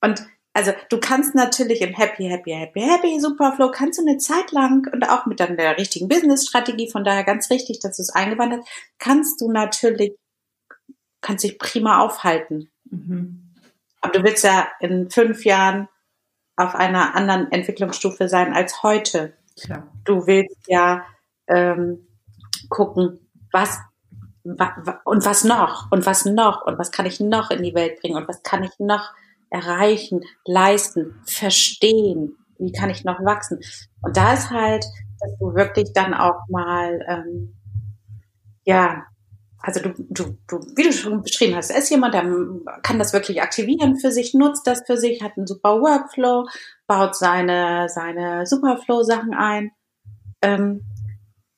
und 0.02 0.26
also 0.58 0.72
du 0.88 0.98
kannst 0.98 1.36
natürlich 1.36 1.80
im 1.82 1.94
Happy, 1.94 2.24
Happy, 2.24 2.50
Happy, 2.50 2.80
Happy 2.80 3.20
Superflow 3.20 3.70
kannst 3.70 4.00
du 4.00 4.02
eine 4.02 4.18
Zeit 4.18 4.50
lang 4.50 4.88
und 4.92 5.08
auch 5.08 5.24
mit 5.24 5.38
dann 5.38 5.56
der 5.56 5.78
richtigen 5.78 6.08
Business-Strategie, 6.08 6.90
von 6.90 7.04
daher 7.04 7.22
ganz 7.22 7.48
richtig, 7.48 7.78
dass 7.78 7.96
du 7.96 8.02
es 8.02 8.10
eingewandert 8.10 8.66
kannst 8.98 9.40
du 9.40 9.52
natürlich, 9.52 10.16
kannst 11.20 11.44
dich 11.44 11.60
prima 11.60 12.00
aufhalten. 12.00 12.72
Mhm. 12.90 13.54
Aber 14.00 14.18
du 14.18 14.24
willst 14.24 14.42
ja 14.42 14.66
in 14.80 15.10
fünf 15.10 15.44
Jahren 15.44 15.88
auf 16.56 16.74
einer 16.74 17.14
anderen 17.14 17.52
Entwicklungsstufe 17.52 18.28
sein 18.28 18.52
als 18.52 18.82
heute. 18.82 19.34
Klar. 19.60 19.86
Du 20.04 20.26
willst 20.26 20.66
ja 20.66 21.06
ähm, 21.46 22.08
gucken, 22.68 23.20
was 23.52 23.78
und 24.42 25.24
was 25.24 25.44
noch 25.44 25.92
und 25.92 26.04
was 26.04 26.24
noch 26.24 26.66
und 26.66 26.78
was 26.78 26.90
kann 26.90 27.06
ich 27.06 27.20
noch 27.20 27.52
in 27.52 27.62
die 27.62 27.74
Welt 27.74 28.00
bringen 28.00 28.16
und 28.16 28.26
was 28.26 28.42
kann 28.42 28.64
ich 28.64 28.72
noch 28.78 29.12
erreichen, 29.50 30.20
leisten, 30.44 31.20
verstehen, 31.24 32.36
wie 32.58 32.72
kann 32.72 32.90
ich 32.90 33.04
noch 33.04 33.20
wachsen. 33.24 33.60
Und 34.02 34.16
da 34.16 34.34
ist 34.34 34.50
halt, 34.50 34.84
dass 35.20 35.38
du 35.38 35.54
wirklich 35.54 35.92
dann 35.92 36.14
auch 36.14 36.48
mal, 36.48 37.00
ähm, 37.08 37.54
ja, 38.64 39.04
also 39.60 39.80
du, 39.80 39.92
du, 40.08 40.38
du, 40.46 40.60
wie 40.76 40.84
du 40.84 40.92
schon 40.92 41.22
beschrieben 41.22 41.56
hast, 41.56 41.70
ist 41.70 41.90
jemand, 41.90 42.14
der 42.14 42.24
kann 42.82 42.98
das 42.98 43.12
wirklich 43.12 43.42
aktivieren 43.42 43.96
für 43.96 44.12
sich, 44.12 44.34
nutzt 44.34 44.66
das 44.66 44.82
für 44.86 44.96
sich, 44.96 45.22
hat 45.22 45.36
einen 45.36 45.46
super 45.46 45.80
Workflow, 45.80 46.46
baut 46.86 47.16
seine, 47.16 47.88
seine 47.88 48.46
Superflow-Sachen 48.46 49.34
ein. 49.34 49.72
Ähm, 50.42 50.84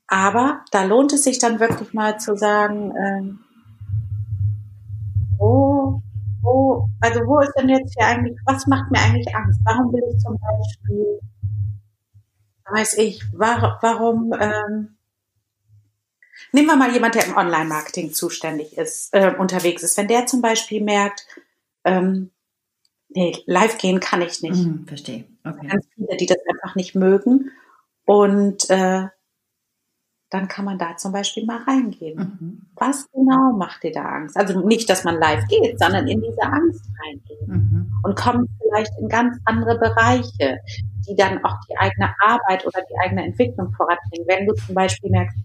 aber 0.07 0.65
da 0.73 0.85
lohnt 0.85 1.13
es 1.13 1.25
sich 1.25 1.39
dann 1.39 1.61
wirklich 1.61 1.93
mal 1.93 2.19
zu 2.19 2.37
sagen, 2.37 2.93
ähm, 2.97 3.39
wo, 5.39 5.70
wo, 6.43 6.89
also 7.01 7.21
wo 7.27 7.41
ist 7.41 7.53
denn 7.59 7.69
jetzt 7.69 7.95
hier 7.97 8.07
eigentlich, 8.07 8.39
was 8.45 8.67
macht 8.67 8.91
mir 8.91 8.99
eigentlich 9.01 9.35
Angst? 9.35 9.61
Warum 9.65 9.93
will 9.93 10.03
ich 10.13 10.19
zum 10.19 10.39
Beispiel, 10.39 11.21
weiß 12.71 12.99
ich, 12.99 13.23
war, 13.33 13.79
warum, 13.83 14.33
ähm, 14.39 14.97
nehmen 16.53 16.69
wir 16.69 16.77
mal 16.77 16.93
jemand, 16.93 17.15
der 17.15 17.27
im 17.27 17.37
Online-Marketing 17.37 18.13
zuständig 18.13 18.77
ist, 18.77 19.15
äh, 19.15 19.35
unterwegs 19.37 19.83
ist. 19.83 19.97
Wenn 19.97 20.09
der 20.09 20.27
zum 20.27 20.43
Beispiel 20.43 20.83
merkt, 20.83 21.27
ähm, 21.85 22.31
nee, 23.09 23.37
live 23.47 23.79
gehen 23.79 24.01
kann 24.01 24.23
ich 24.23 24.43
nicht. 24.43 24.65
Mhm, 24.65 24.87
verstehe. 24.87 25.25
Okay. 25.45 25.67
Ganz 25.67 25.87
viele, 25.95 26.17
die 26.17 26.27
das 26.27 26.39
einfach 26.49 26.75
nicht 26.75 26.95
mögen. 26.95 27.51
Und 28.05 28.69
äh, 28.71 29.09
dann 30.31 30.47
kann 30.47 30.65
man 30.65 30.79
da 30.79 30.97
zum 30.97 31.13
Beispiel 31.13 31.45
mal 31.45 31.63
reingehen. 31.65 32.19
Mhm. 32.19 32.63
Was 32.77 33.11
genau 33.13 33.53
macht 33.53 33.83
dir 33.83 33.93
da 33.93 34.05
Angst? 34.05 34.37
Also 34.37 34.61
nicht, 34.61 34.89
dass 34.89 35.03
man 35.03 35.19
live 35.19 35.47
geht, 35.49 35.79
sondern 35.79 36.07
in 36.07 36.23
diese 36.23 36.43
Angst 36.43 36.85
reingehen 37.05 37.47
mhm. 37.47 37.93
und 38.05 38.17
kommt 38.17 38.49
vielleicht 38.63 38.93
in 39.01 39.09
ganz 39.09 39.37
andere 39.45 39.77
Bereiche, 39.79 40.61
die 41.09 41.17
dann 41.17 41.45
auch 41.45 41.57
die 41.69 41.77
eigene 41.77 42.15
Arbeit 42.21 42.65
oder 42.65 42.81
die 42.89 42.99
eigene 43.05 43.25
Entwicklung 43.25 43.73
voranbringen. 43.73 44.27
Wenn 44.29 44.47
du 44.47 44.55
zum 44.55 44.75
Beispiel 44.75 45.11
merkst, 45.11 45.37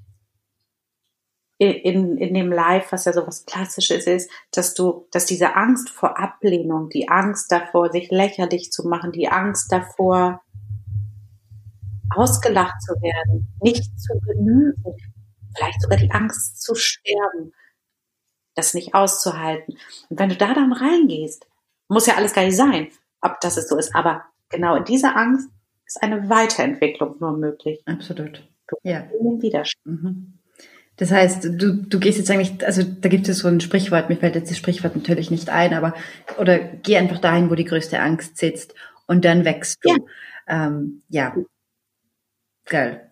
in, 1.58 2.18
in 2.18 2.34
dem 2.34 2.52
Live, 2.52 2.92
was 2.92 3.06
ja 3.06 3.14
so 3.14 3.26
was 3.26 3.46
Klassisches 3.46 4.08
ist, 4.08 4.30
dass 4.52 4.74
du, 4.74 5.08
dass 5.12 5.26
diese 5.26 5.56
Angst 5.56 5.90
vor 5.90 6.20
Ablehnung, 6.20 6.90
die 6.90 7.08
Angst 7.08 7.52
davor, 7.52 7.92
sich 7.92 8.12
lächerlich 8.12 8.72
zu 8.72 8.88
machen, 8.88 9.14
die 9.14 9.30
Angst 9.30 9.72
davor, 9.72 10.42
ausgelacht 12.16 12.82
zu 12.82 12.94
werden, 13.02 13.54
nicht 13.62 13.84
zu 14.00 14.20
genügen, 14.20 14.84
vielleicht 15.56 15.82
sogar 15.82 15.98
die 15.98 16.12
Angst 16.12 16.62
zu 16.62 16.76
sterben, 16.76 17.54
das 18.56 18.74
nicht 18.74 18.94
auszuhalten. 18.94 19.78
Und 20.10 20.20
wenn 20.20 20.30
du 20.30 20.36
da 20.36 20.54
dann 20.54 20.74
reingehst, 20.74 21.48
muss 21.88 22.08
ja 22.08 22.16
alles 22.16 22.34
gar 22.34 22.44
nicht 22.44 22.58
sein, 22.58 22.88
ob 23.22 23.40
das 23.42 23.58
es 23.58 23.68
so 23.68 23.78
ist, 23.78 23.96
aber 23.96 24.24
genau 24.50 24.76
in 24.76 24.86
dieser 24.86 25.16
Angst 25.16 25.50
ist 25.86 26.02
eine 26.02 26.30
Weiterentwicklung 26.30 27.18
nur 27.20 27.38
möglich. 27.38 27.82
Absolut. 27.86 28.48
Ja. 28.84 29.02
Den 29.02 29.42
Widerstand. 29.42 30.04
Mhm. 30.04 30.40
Das 30.98 31.12
heißt, 31.12 31.44
du, 31.44 31.74
du 31.74 32.00
gehst 32.00 32.18
jetzt 32.18 32.32
eigentlich, 32.32 32.66
also 32.66 32.82
da 32.84 33.10
gibt 33.10 33.28
es 33.28 33.40
so 33.40 33.50
ein 33.50 33.60
Sprichwort, 33.60 34.10
mir 34.10 34.16
fällt 34.16 34.36
jetzt 34.36 34.50
das 34.50 34.58
Sprichwort 34.58 34.96
natürlich 34.96 35.30
nicht 35.30 35.50
ein, 35.50 35.74
aber 35.74 35.94
oder 36.38 36.58
geh 36.58 36.98
einfach 36.98 37.20
dahin, 37.20 37.50
wo 37.50 37.56
die 37.56 37.66
größte 37.66 38.00
Angst 38.00 38.38
sitzt 38.38 38.74
und 39.06 39.26
dann 39.26 39.44
wächst 39.44 39.84
du. 39.84 39.90
Ja. 39.90 39.98
Ähm, 40.48 41.02
ja. 41.10 41.36
Geil. 42.66 43.12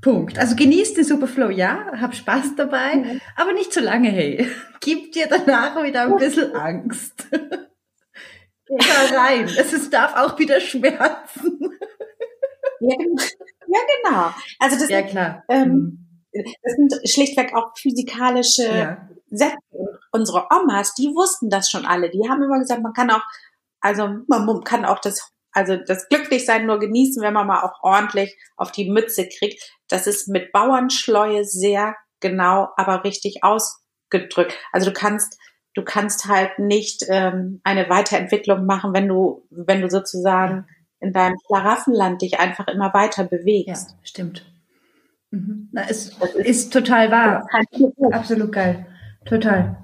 Punkt. 0.00 0.38
Also 0.38 0.54
genieß 0.54 0.94
den 0.94 1.04
Superflow, 1.04 1.48
ja, 1.48 1.92
hab 1.98 2.14
Spaß 2.14 2.56
dabei, 2.56 2.96
mhm. 2.96 3.20
aber 3.36 3.54
nicht 3.54 3.72
zu 3.72 3.80
lange, 3.80 4.10
hey. 4.10 4.46
Gib 4.80 5.12
dir 5.12 5.26
danach 5.28 5.82
wieder 5.82 6.02
ein 6.02 6.16
bisschen 6.16 6.54
Angst. 6.54 7.26
Geh 7.30 8.76
rein. 9.16 9.44
Es 9.44 9.72
ist, 9.72 9.92
darf 9.92 10.14
auch 10.16 10.38
wieder 10.38 10.60
schmerzen. 10.60 11.58
Ja, 12.80 12.96
ja 12.98 13.80
genau. 14.02 14.34
Also 14.58 14.78
das 14.78 14.88
ja, 14.88 15.02
klar. 15.02 15.44
Ähm, 15.48 15.68
mhm 15.68 16.04
das 16.34 16.72
sind 16.74 17.08
schlichtweg 17.08 17.54
auch 17.54 17.72
physikalische 17.76 18.64
ja. 18.64 19.08
Sätze. 19.30 19.56
Unsere 20.12 20.46
Omas, 20.50 20.94
die 20.94 21.08
wussten 21.08 21.50
das 21.50 21.68
schon 21.70 21.86
alle. 21.86 22.10
Die 22.10 22.28
haben 22.28 22.42
immer 22.42 22.58
gesagt, 22.58 22.82
man 22.82 22.92
kann 22.92 23.10
auch, 23.10 23.22
also 23.80 24.08
man 24.28 24.62
kann 24.64 24.84
auch 24.84 25.00
das, 25.00 25.32
also 25.54 25.76
das 25.76 26.08
Glücklichsein 26.08 26.66
nur 26.66 26.78
genießen, 26.78 27.22
wenn 27.22 27.32
man 27.32 27.46
mal 27.46 27.62
auch 27.62 27.82
ordentlich 27.82 28.36
auf 28.56 28.72
die 28.72 28.90
Mütze 28.90 29.28
kriegt. 29.28 29.62
Das 29.88 30.06
ist 30.06 30.28
mit 30.28 30.52
Bauernschleue 30.52 31.44
sehr 31.44 31.96
genau, 32.20 32.68
aber 32.76 33.04
richtig 33.04 33.42
ausgedrückt. 33.42 34.54
Also 34.72 34.90
du 34.90 34.92
kannst, 34.92 35.38
du 35.74 35.82
kannst 35.82 36.26
halt 36.26 36.58
nicht 36.58 37.04
ähm, 37.08 37.60
eine 37.64 37.88
Weiterentwicklung 37.88 38.66
machen, 38.66 38.92
wenn 38.92 39.08
du, 39.08 39.46
wenn 39.50 39.80
du 39.80 39.88
sozusagen 39.88 40.66
in 41.00 41.12
deinem 41.12 41.36
Schlaraffenland 41.46 42.22
dich 42.22 42.40
einfach 42.40 42.66
immer 42.68 42.92
weiter 42.94 43.24
bewegst. 43.24 43.90
Ja, 43.90 43.96
stimmt. 44.02 44.44
Mhm. 45.30 45.68
Na, 45.72 45.82
es 45.88 46.16
ist 46.36 46.72
total 46.72 47.10
wahr. 47.10 47.46
Absolut 48.12 48.52
geil. 48.52 48.86
Total. 49.24 49.83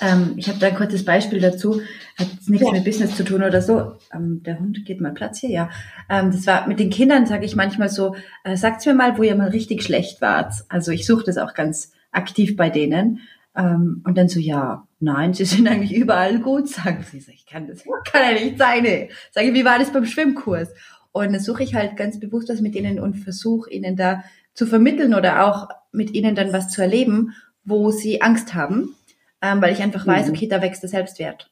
Ähm, 0.00 0.34
ich 0.36 0.48
habe 0.48 0.58
da 0.58 0.68
ein 0.68 0.74
kurzes 0.74 1.04
Beispiel 1.04 1.40
dazu. 1.40 1.80
Hat 2.18 2.28
nichts 2.46 2.66
ja. 2.66 2.72
mit 2.72 2.84
Business 2.84 3.16
zu 3.16 3.24
tun 3.24 3.42
oder 3.42 3.62
so. 3.62 3.96
Ähm, 4.12 4.42
der 4.44 4.58
Hund 4.58 4.84
geht 4.84 5.00
mal 5.00 5.12
Platz 5.12 5.40
hier, 5.40 5.50
ja. 5.50 5.70
Ähm, 6.08 6.30
das 6.30 6.46
war 6.46 6.66
mit 6.66 6.80
den 6.80 6.90
Kindern, 6.90 7.26
sage 7.26 7.44
ich 7.44 7.56
manchmal 7.56 7.88
so, 7.88 8.14
äh, 8.44 8.56
sagt 8.56 8.84
mir 8.86 8.94
mal, 8.94 9.18
wo 9.18 9.22
ihr 9.22 9.36
mal 9.36 9.48
richtig 9.48 9.82
schlecht 9.82 10.20
wart. 10.20 10.54
Also 10.68 10.92
ich 10.92 11.06
suche 11.06 11.24
das 11.24 11.38
auch 11.38 11.54
ganz 11.54 11.92
aktiv 12.12 12.56
bei 12.56 12.70
denen. 12.70 13.20
Ähm, 13.56 14.02
und 14.06 14.16
dann 14.16 14.28
so, 14.28 14.40
ja, 14.40 14.86
nein, 15.00 15.34
sie 15.34 15.44
sind 15.44 15.68
eigentlich 15.68 15.94
überall 15.94 16.38
gut, 16.40 16.68
sagen 16.68 17.04
sie. 17.08 17.18
Ich 17.32 17.46
kann 17.46 17.66
das 17.66 17.84
kann 18.10 18.22
ja 18.22 18.32
nicht 18.32 18.58
sein. 18.58 18.84
Ey. 18.84 19.10
Sage, 19.32 19.54
wie 19.54 19.64
war 19.64 19.78
das 19.78 19.92
beim 19.92 20.06
Schwimmkurs? 20.06 20.68
Und 21.12 21.32
dann 21.32 21.40
suche 21.40 21.62
ich 21.62 21.74
halt 21.74 21.96
ganz 21.96 22.20
bewusst 22.20 22.48
was 22.48 22.60
mit 22.60 22.74
ihnen 22.76 23.00
und 23.00 23.14
versuche 23.14 23.70
ihnen 23.70 23.96
da 23.96 24.22
zu 24.54 24.66
vermitteln 24.66 25.14
oder 25.14 25.46
auch 25.46 25.68
mit 25.92 26.12
ihnen 26.14 26.34
dann 26.34 26.52
was 26.52 26.70
zu 26.70 26.82
erleben, 26.82 27.32
wo 27.64 27.90
sie 27.90 28.22
Angst 28.22 28.54
haben, 28.54 28.94
ähm, 29.42 29.62
weil 29.62 29.72
ich 29.72 29.82
einfach 29.82 30.06
mhm. 30.06 30.10
weiß, 30.10 30.30
okay, 30.30 30.48
da 30.48 30.62
wächst 30.62 30.82
der 30.82 30.90
Selbstwert. 30.90 31.50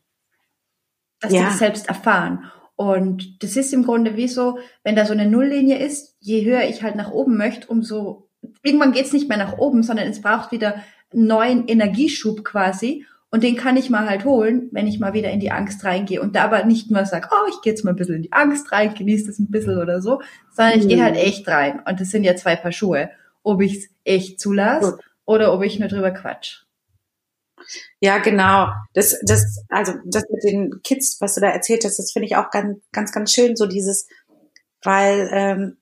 Dass 1.20 1.32
ja. 1.32 1.38
sie 1.38 1.44
das 1.46 1.58
selbst 1.58 1.88
erfahren. 1.88 2.50
Und 2.76 3.42
das 3.42 3.56
ist 3.56 3.72
im 3.72 3.84
Grunde 3.84 4.16
wie 4.16 4.28
so, 4.28 4.58
wenn 4.84 4.96
da 4.96 5.06
so 5.06 5.12
eine 5.12 5.26
Nulllinie 5.26 5.78
ist, 5.78 6.14
je 6.20 6.44
höher 6.44 6.68
ich 6.68 6.82
halt 6.82 6.94
nach 6.94 7.10
oben 7.10 7.36
möchte, 7.36 7.68
umso 7.68 8.28
irgendwann 8.62 8.92
geht's 8.92 9.12
nicht 9.12 9.28
mehr 9.28 9.38
nach 9.38 9.58
oben, 9.58 9.82
sondern 9.82 10.08
es 10.08 10.20
braucht 10.20 10.52
wieder 10.52 10.82
einen 11.12 11.26
neuen 11.26 11.68
Energieschub 11.68 12.44
quasi. 12.44 13.06
Und 13.30 13.42
den 13.42 13.56
kann 13.56 13.76
ich 13.76 13.90
mal 13.90 14.08
halt 14.08 14.24
holen, 14.24 14.68
wenn 14.72 14.86
ich 14.86 15.00
mal 15.00 15.12
wieder 15.12 15.30
in 15.30 15.40
die 15.40 15.50
Angst 15.50 15.84
reingehe. 15.84 16.20
Und 16.20 16.36
da 16.36 16.44
aber 16.44 16.64
nicht 16.64 16.90
nur 16.90 17.04
sage, 17.06 17.28
oh, 17.32 17.48
ich 17.48 17.60
gehe 17.62 17.72
jetzt 17.72 17.84
mal 17.84 17.90
ein 17.90 17.96
bisschen 17.96 18.16
in 18.16 18.22
die 18.22 18.32
Angst 18.32 18.70
rein, 18.72 18.94
genieße 18.94 19.26
das 19.26 19.38
ein 19.38 19.50
bisschen 19.50 19.78
oder 19.78 20.00
so, 20.00 20.20
sondern 20.52 20.78
ich 20.78 20.88
gehe 20.88 21.02
halt 21.02 21.14
mhm. 21.14 21.20
echt 21.20 21.48
rein. 21.48 21.80
Und 21.86 22.00
das 22.00 22.10
sind 22.10 22.24
ja 22.24 22.36
zwei 22.36 22.56
Paar 22.56 22.72
Schuhe. 22.72 23.10
Ob 23.42 23.60
ich 23.62 23.76
es 23.78 23.88
echt 24.04 24.40
zulasse 24.40 24.98
oder 25.24 25.52
ob 25.52 25.62
ich 25.62 25.78
nur 25.78 25.88
drüber 25.88 26.12
quatsch. 26.12 26.65
Ja, 28.00 28.18
genau. 28.18 28.68
Das, 28.94 29.18
das, 29.22 29.64
also 29.68 29.94
das 30.04 30.24
mit 30.30 30.44
den 30.44 30.80
Kids, 30.82 31.18
was 31.20 31.34
du 31.34 31.40
da 31.40 31.48
erzählt 31.48 31.84
hast, 31.84 31.98
das 31.98 32.12
finde 32.12 32.26
ich 32.26 32.36
auch 32.36 32.50
ganz, 32.50 32.78
ganz, 32.92 33.12
ganz 33.12 33.32
schön, 33.32 33.56
so 33.56 33.66
dieses, 33.66 34.06
weil 34.82 35.28
ähm, 35.32 35.78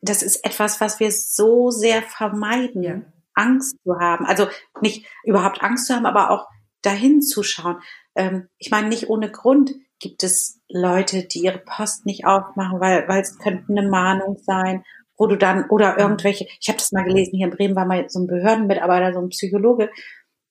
das 0.00 0.22
ist 0.22 0.44
etwas, 0.44 0.80
was 0.80 1.00
wir 1.00 1.10
so 1.10 1.70
sehr 1.70 2.02
vermeiden, 2.02 2.82
ja. 2.82 3.02
Angst 3.34 3.76
zu 3.82 3.98
haben. 3.98 4.26
Also 4.26 4.48
nicht 4.80 5.06
überhaupt 5.24 5.62
Angst 5.62 5.86
zu 5.86 5.94
haben, 5.94 6.06
aber 6.06 6.30
auch 6.30 6.48
dahin 6.82 7.22
zu 7.22 7.42
schauen. 7.42 7.80
Ähm, 8.14 8.48
ich 8.58 8.70
meine, 8.70 8.88
nicht 8.88 9.08
ohne 9.08 9.30
Grund 9.30 9.72
gibt 9.98 10.22
es 10.22 10.60
Leute, 10.68 11.22
die 11.24 11.40
ihre 11.44 11.58
Post 11.58 12.04
nicht 12.04 12.26
aufmachen, 12.26 12.80
weil, 12.80 13.08
weil 13.08 13.22
es 13.22 13.38
könnte 13.38 13.64
eine 13.70 13.88
Mahnung 13.88 14.36
sein, 14.44 14.84
wo 15.16 15.26
du 15.26 15.36
dann, 15.36 15.70
oder 15.70 15.98
irgendwelche, 15.98 16.46
ich 16.60 16.68
habe 16.68 16.78
das 16.78 16.92
mal 16.92 17.04
gelesen, 17.04 17.36
hier 17.36 17.46
in 17.46 17.56
Bremen 17.56 17.76
war 17.76 17.86
mal 17.86 18.08
so 18.08 18.18
ein 18.20 18.26
Behördenmitarbeiter, 18.26 19.14
so 19.14 19.20
ein 19.20 19.28
Psychologe, 19.28 19.90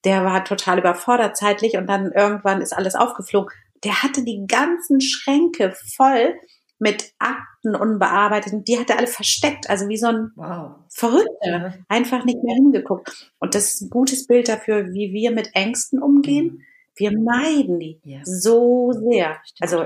der 0.04 0.26
war 0.26 0.44
total 0.44 0.80
überfordert 0.80 1.38
zeitlich 1.38 1.78
und 1.78 1.88
dann 1.88 2.12
irgendwann 2.12 2.62
ist 2.62 2.74
alles 2.74 2.96
aufgeflogen. 2.96 3.52
Der 3.84 4.04
hatte 4.04 4.24
die 4.24 4.46
ganzen 4.48 5.02
Schränke 5.02 5.74
voll 5.96 6.36
mit 6.82 7.14
Akten 7.20 7.76
unbearbeiteten, 7.76 8.64
die 8.64 8.80
hat 8.80 8.90
er 8.90 8.98
alle 8.98 9.08
versteckt, 9.08 9.70
also 9.70 9.88
wie 9.88 9.98
so 9.98 10.08
ein 10.08 10.32
wow. 10.36 10.78
Verrückter, 10.90 11.76
einfach 11.88 12.26
nicht 12.26 12.44
mehr 12.44 12.56
hingeguckt. 12.56 13.32
Und 13.40 13.54
das 13.54 13.76
ist 13.76 13.82
ein 13.82 13.90
gutes 13.92 14.26
Bild 14.26 14.48
dafür, 14.48 14.92
wie 14.92 15.14
wir 15.14 15.30
mit 15.30 15.52
Ängsten 15.54 16.02
umgehen. 16.02 16.46
Mhm. 16.46 16.62
Wir 16.96 17.12
meiden 17.12 17.80
die 17.80 18.02
ja. 18.04 18.22
so 18.24 18.94
sehr. 18.94 19.40
Also 19.60 19.86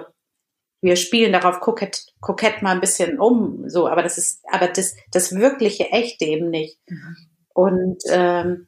wir 0.79 0.95
spielen 0.95 1.34
darauf 1.34 1.60
kokett, 1.60 2.05
kokett 2.22 2.62
mal 2.62 2.72
ein 2.72 2.81
bisschen 2.81 3.19
um, 3.19 3.67
so, 3.67 3.89
aber 3.89 4.01
das 4.01 4.17
ist, 4.17 4.43
aber 4.50 4.67
das, 4.67 4.95
das 5.12 5.36
wirkliche 5.36 5.89
Echte 5.89 6.24
eben 6.24 6.50
nicht. 6.50 6.79
Mhm. 6.88 7.15
Und 7.53 8.03
ähm, 8.10 8.67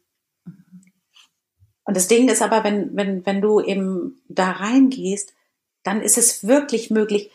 Und 1.88 1.96
das 1.96 2.10
Ding 2.10 2.28
ist 2.28 2.42
aber, 2.42 2.66
wenn, 2.66 2.96
wenn, 2.98 3.26
wenn 3.26 3.42
du 3.42 3.62
eben 3.62 4.22
da 4.28 4.52
reingehst, 4.52 5.34
dann 5.84 6.02
ist 6.02 6.18
es 6.18 6.46
wirklich 6.46 6.92
möglich, 6.92 7.32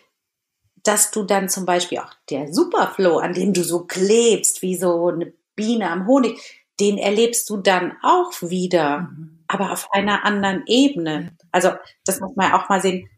dass 0.83 1.11
du 1.11 1.23
dann 1.23 1.49
zum 1.49 1.65
Beispiel 1.65 1.99
auch 1.99 2.13
der 2.29 2.53
Superflow, 2.53 3.17
an 3.17 3.33
dem 3.33 3.55
du 3.55 3.65
so 3.65 3.85
klebst, 3.85 4.61
wie 4.61 4.77
so 4.77 5.09
eine 5.09 5.33
Biene 5.57 5.91
am 5.91 6.07
Honig, 6.07 6.39
den 6.79 6.99
erlebst 6.99 7.49
du 7.49 7.57
dann 7.57 7.93
auch 8.03 8.33
wieder, 8.43 9.01
mhm. 9.01 9.45
aber 9.49 9.73
auf 9.73 9.89
einer 9.93 10.25
anderen 10.27 10.65
Ebene. 10.67 11.35
Also 11.51 11.71
das 12.05 12.21
muss 12.21 12.37
man 12.37 12.53
auch 12.53 12.69
mal 12.69 12.83
sehen. 12.83 13.09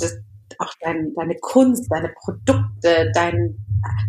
Das, 0.00 0.14
auch 0.60 0.72
dein, 0.80 1.12
deine 1.16 1.34
Kunst, 1.40 1.90
deine 1.90 2.14
Produkte, 2.20 3.10
dein, 3.14 3.58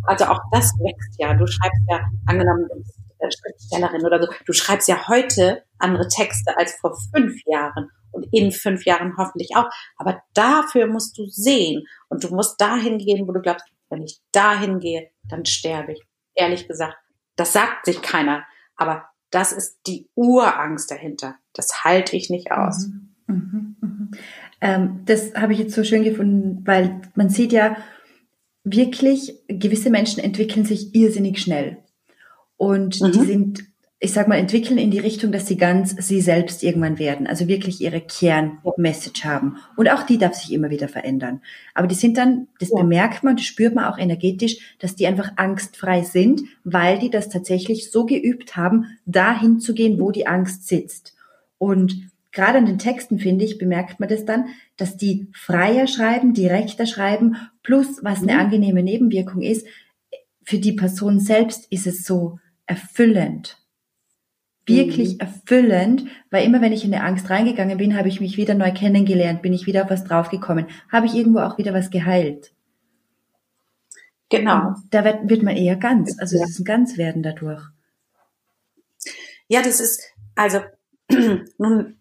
also 0.04 0.26
auch 0.26 0.40
das 0.52 0.72
wächst 0.80 1.16
ja. 1.18 1.34
Du 1.34 1.48
schreibst 1.48 1.82
ja, 1.90 2.02
angenommen, 2.28 2.68
Schriftstellerin 3.20 4.06
oder 4.06 4.22
so, 4.22 4.30
du 4.46 4.54
schreibst 4.54 4.88
ja 4.88 5.08
heute 5.08 5.64
andere 5.78 6.08
Texte 6.08 6.58
als 6.58 6.76
vor 6.80 6.98
fünf 7.14 7.36
Jahren 7.46 7.90
und 8.12 8.28
in 8.32 8.52
fünf 8.52 8.86
Jahren 8.86 9.16
hoffentlich 9.18 9.56
auch. 9.56 9.70
Aber 9.98 10.22
dafür 10.34 10.88
musst 10.88 11.18
du 11.18 11.26
sehen 11.28 11.86
und 12.10 12.24
du 12.24 12.34
musst 12.34 12.60
dahin 12.60 12.98
gehen, 12.98 13.28
wo 13.28 13.32
du 13.32 13.42
glaubst, 13.42 13.66
wenn 13.90 14.04
ich 14.04 14.20
dahin 14.32 14.80
gehe, 14.80 15.10
dann 15.24 15.46
sterbe 15.46 15.94
ich. 15.94 16.02
Ehrlich 16.34 16.68
gesagt, 16.68 16.98
das 17.36 17.54
sagt 17.54 17.86
sich 17.86 18.02
keiner, 18.02 18.44
aber 18.76 19.06
das 19.32 19.52
ist 19.52 19.80
die 19.88 20.10
Urangst 20.16 20.90
dahinter. 20.92 21.36
Das 21.54 21.84
halte 21.84 22.16
ich 22.16 22.30
nicht 22.30 22.52
aus. 22.52 22.88
Mhm, 23.28 23.76
mh, 23.82 23.88
mh. 23.88 24.18
Ähm, 24.62 25.02
das 25.06 25.34
habe 25.36 25.54
ich 25.54 25.60
jetzt 25.60 25.76
so 25.76 25.84
schön 25.84 26.04
gefunden, 26.04 26.62
weil 26.66 27.02
man 27.16 27.30
sieht 27.30 27.52
ja 27.52 27.76
wirklich, 28.64 29.34
gewisse 29.48 29.90
Menschen 29.90 30.24
entwickeln 30.24 30.66
sich 30.66 30.96
irrsinnig 30.96 31.42
schnell. 31.42 31.78
Und 32.58 33.02
mhm. 33.02 33.12
die 33.12 33.20
sind, 33.20 33.64
ich 34.00 34.14
sag 34.14 34.28
mal, 34.28 34.38
entwickeln 34.38 34.78
in 34.78 34.92
die 34.92 35.00
Richtung, 35.00 35.32
dass 35.32 35.48
sie 35.48 35.58
ganz 35.58 35.96
sie 36.00 36.22
selbst 36.22 36.64
irgendwann 36.64 37.00
werden. 37.00 37.28
Also 37.28 37.48
wirklich 37.48 37.82
ihre 37.82 38.02
Kernmessage 38.02 39.24
haben. 39.24 39.58
Und 39.76 39.90
auch 39.90 40.04
die 40.04 40.18
darf 40.18 40.36
sich 40.36 40.54
immer 40.54 40.70
wieder 40.70 40.88
verändern. 40.88 41.42
Aber 41.74 41.88
die 41.88 41.96
sind 41.96 42.18
dann, 42.18 42.48
das 42.60 42.70
ja. 42.70 42.82
bemerkt 42.82 43.24
man, 43.24 43.36
das 43.36 43.46
spürt 43.46 43.76
man 43.76 43.86
auch 43.86 43.98
energetisch, 43.98 44.76
dass 44.80 44.96
die 44.96 45.08
einfach 45.08 45.34
angstfrei 45.36 46.04
sind, 46.04 46.42
weil 46.64 47.00
die 47.00 47.10
das 47.10 47.30
tatsächlich 47.30 47.92
so 47.92 48.06
geübt 48.06 48.56
haben, 48.56 48.86
dahin 49.06 49.60
zu 49.60 49.74
gehen, 49.74 50.00
wo 50.00 50.12
die 50.12 50.28
Angst 50.28 50.68
sitzt. 50.68 51.14
Und 51.58 52.10
gerade 52.32 52.58
an 52.58 52.66
den 52.66 52.80
Texten, 52.80 53.18
finde 53.18 53.46
ich, 53.46 53.58
bemerkt 53.58 54.00
man 54.00 54.10
das 54.10 54.26
dann, 54.26 54.48
dass 54.78 54.98
die 54.98 55.28
freier 55.34 55.88
schreiben, 55.88 56.34
direkter 56.34 56.86
schreiben, 56.86 57.38
plus 57.64 58.04
was 58.04 58.22
eine 58.22 58.34
mhm. 58.34 58.40
angenehme 58.40 58.84
Nebenwirkung 58.84 59.42
ist, 59.42 59.66
für 60.46 60.60
die 60.60 60.74
Person 60.74 61.20
selbst 61.20 61.66
ist 61.72 61.88
es 61.88 62.04
so 62.04 62.40
erfüllend. 62.66 63.58
Wirklich 64.66 65.16
mhm. 65.16 65.20
erfüllend, 65.20 66.06
weil 66.32 66.46
immer 66.46 66.62
wenn 66.62 66.74
ich 66.74 66.84
in 66.84 66.94
eine 66.94 67.04
Angst 67.04 67.30
reingegangen 67.30 67.78
bin, 67.78 67.98
habe 67.98 68.08
ich 68.08 68.20
mich 68.20 68.38
wieder 68.38 68.56
neu 68.56 68.72
kennengelernt, 68.72 69.42
bin 69.42 69.54
ich 69.54 69.68
wieder 69.68 69.84
auf 69.84 69.90
was 69.90 70.04
draufgekommen, 70.04 70.68
habe 70.92 71.06
ich 71.06 71.14
irgendwo 71.14 71.40
auch 71.40 71.58
wieder 71.58 71.74
was 71.74 71.92
geheilt. 71.92 72.52
Genau. 74.30 74.70
Und 74.70 74.76
da 74.90 75.04
wird, 75.04 75.30
wird 75.30 75.44
man 75.44 75.56
eher 75.56 75.76
ganz, 75.76 76.18
also 76.20 76.38
es 76.38 76.52
ist 76.52 76.60
ein 76.60 76.66
Ganzwerden 76.66 77.22
dadurch. 77.22 77.62
Ja, 79.48 79.62
das 79.62 79.80
ist, 79.80 80.02
also 80.36 80.62
nun 81.58 82.00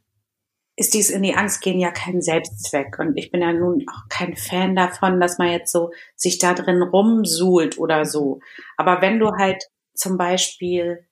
ist 0.76 0.94
dies 0.94 1.11
in 1.11 1.23
die 1.23 1.37
Angst 1.37 1.61
gehen 1.61 1.78
ja 1.78 1.90
kein 1.90 2.21
Selbstzweck. 2.21 2.99
Und 2.99 3.16
ich 3.16 3.30
bin 3.30 3.42
ja 3.42 3.52
nun 3.52 3.85
auch 3.88 4.09
kein 4.09 4.35
Fan 4.37 4.75
davon, 4.75 5.21
dass 5.21 5.38
man 5.38 5.50
jetzt 5.50 5.71
so 5.71 5.92
sich 6.16 6.38
da 6.38 6.54
drin 6.54 6.83
rumsuhlt 6.83 7.78
oder 7.78 8.04
so. 8.04 8.40
Aber 8.76 9.00
wenn 9.00 9.18
du 9.18 9.30
halt 9.33 9.62
zum 9.94 10.16
Beispiel 10.16 11.06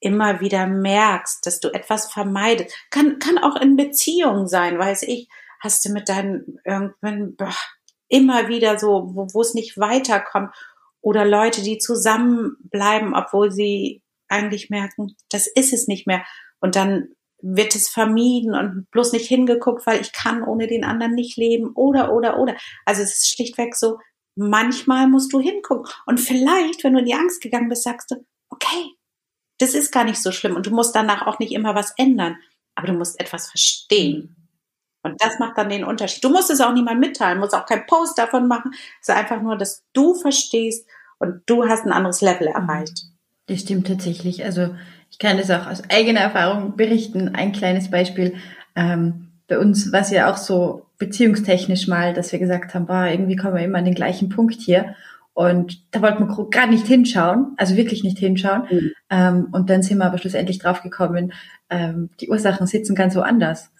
immer 0.00 0.40
wieder 0.40 0.66
merkst, 0.66 1.44
dass 1.46 1.60
du 1.60 1.68
etwas 1.68 2.12
vermeidest, 2.12 2.74
kann, 2.90 3.18
kann 3.18 3.38
auch 3.38 3.56
in 3.56 3.76
Beziehungen 3.76 4.46
sein, 4.46 4.78
weiß 4.78 5.02
ich, 5.02 5.28
hast 5.60 5.84
du 5.84 5.92
mit 5.92 6.08
deinen 6.08 6.58
irgendwann 6.64 7.36
immer 8.08 8.48
wieder 8.48 8.78
so, 8.78 9.10
wo, 9.14 9.26
wo 9.32 9.40
es 9.40 9.54
nicht 9.54 9.78
weiterkommt, 9.78 10.54
oder 11.00 11.24
Leute, 11.24 11.62
die 11.62 11.78
zusammenbleiben, 11.78 13.14
obwohl 13.14 13.52
sie 13.52 14.02
eigentlich 14.28 14.70
merken, 14.70 15.14
das 15.30 15.46
ist 15.46 15.72
es 15.72 15.86
nicht 15.86 16.06
mehr. 16.06 16.24
Und 16.58 16.74
dann 16.74 17.10
wird 17.40 17.76
es 17.76 17.88
vermieden 17.88 18.54
und 18.54 18.90
bloß 18.90 19.12
nicht 19.12 19.28
hingeguckt, 19.28 19.86
weil 19.86 20.00
ich 20.00 20.12
kann 20.12 20.42
ohne 20.42 20.66
den 20.66 20.84
anderen 20.84 21.14
nicht 21.14 21.36
leben 21.36 21.70
oder, 21.74 22.12
oder, 22.12 22.40
oder. 22.40 22.56
Also 22.84 23.02
es 23.02 23.18
ist 23.18 23.28
schlichtweg 23.28 23.76
so, 23.76 23.98
manchmal 24.36 25.08
musst 25.08 25.32
du 25.32 25.40
hingucken. 25.40 25.90
Und 26.06 26.20
vielleicht, 26.20 26.84
wenn 26.84 26.92
du 26.92 27.00
in 27.00 27.06
die 27.06 27.14
Angst 27.14 27.40
gegangen 27.40 27.68
bist, 27.68 27.82
sagst 27.82 28.10
du, 28.10 28.24
okay, 28.50 28.94
das 29.58 29.74
ist 29.74 29.90
gar 29.90 30.04
nicht 30.04 30.22
so 30.22 30.32
schlimm 30.32 30.54
und 30.54 30.66
du 30.66 30.70
musst 30.70 30.94
danach 30.94 31.26
auch 31.26 31.38
nicht 31.38 31.52
immer 31.52 31.74
was 31.74 31.92
ändern, 31.96 32.36
aber 32.74 32.88
du 32.88 32.92
musst 32.92 33.18
etwas 33.18 33.48
verstehen. 33.48 34.36
Und 35.02 35.22
das 35.22 35.38
macht 35.38 35.56
dann 35.56 35.68
den 35.68 35.84
Unterschied. 35.84 36.22
Du 36.22 36.30
musst 36.30 36.50
es 36.50 36.60
auch 36.60 36.72
niemand 36.72 37.00
mitteilen, 37.00 37.38
musst 37.38 37.54
auch 37.54 37.64
kein 37.64 37.86
Post 37.86 38.18
davon 38.18 38.48
machen. 38.48 38.72
Es 39.00 39.08
ist 39.08 39.14
einfach 39.14 39.40
nur, 39.40 39.56
dass 39.56 39.84
du 39.92 40.14
verstehst 40.14 40.86
und 41.18 41.42
du 41.46 41.66
hast 41.68 41.86
ein 41.86 41.92
anderes 41.92 42.20
Level 42.20 42.48
erreicht. 42.48 43.04
Das 43.46 43.60
stimmt 43.60 43.86
tatsächlich. 43.86 44.44
Also 44.44 44.74
ich 45.10 45.18
kann 45.18 45.38
das 45.38 45.50
auch 45.50 45.66
aus 45.66 45.82
eigener 45.88 46.20
Erfahrung 46.20 46.76
berichten. 46.76 47.34
Ein 47.34 47.52
kleines 47.52 47.90
Beispiel. 47.90 48.34
Ähm, 48.74 49.25
bei 49.48 49.58
uns 49.58 49.92
war 49.92 50.00
es 50.00 50.10
ja 50.10 50.30
auch 50.30 50.36
so 50.36 50.86
beziehungstechnisch 50.98 51.88
mal, 51.88 52.14
dass 52.14 52.32
wir 52.32 52.38
gesagt 52.38 52.74
haben, 52.74 52.86
boah, 52.86 53.06
irgendwie 53.06 53.36
kommen 53.36 53.54
wir 53.54 53.64
immer 53.64 53.78
an 53.78 53.84
den 53.84 53.94
gleichen 53.94 54.28
Punkt 54.28 54.60
hier. 54.60 54.94
Und 55.34 55.94
da 55.94 56.00
wollten 56.00 56.26
wir 56.26 56.50
gerade 56.50 56.72
nicht 56.72 56.86
hinschauen, 56.86 57.52
also 57.58 57.76
wirklich 57.76 58.02
nicht 58.02 58.18
hinschauen. 58.18 58.62
Mhm. 58.70 58.92
Ähm, 59.10 59.48
und 59.52 59.68
dann 59.68 59.82
sind 59.82 59.98
wir 59.98 60.06
aber 60.06 60.18
schlussendlich 60.18 60.58
draufgekommen, 60.58 61.32
ähm, 61.68 62.08
die 62.20 62.30
Ursachen 62.30 62.66
sitzen 62.66 62.94
ganz 62.94 63.14
woanders. 63.14 63.70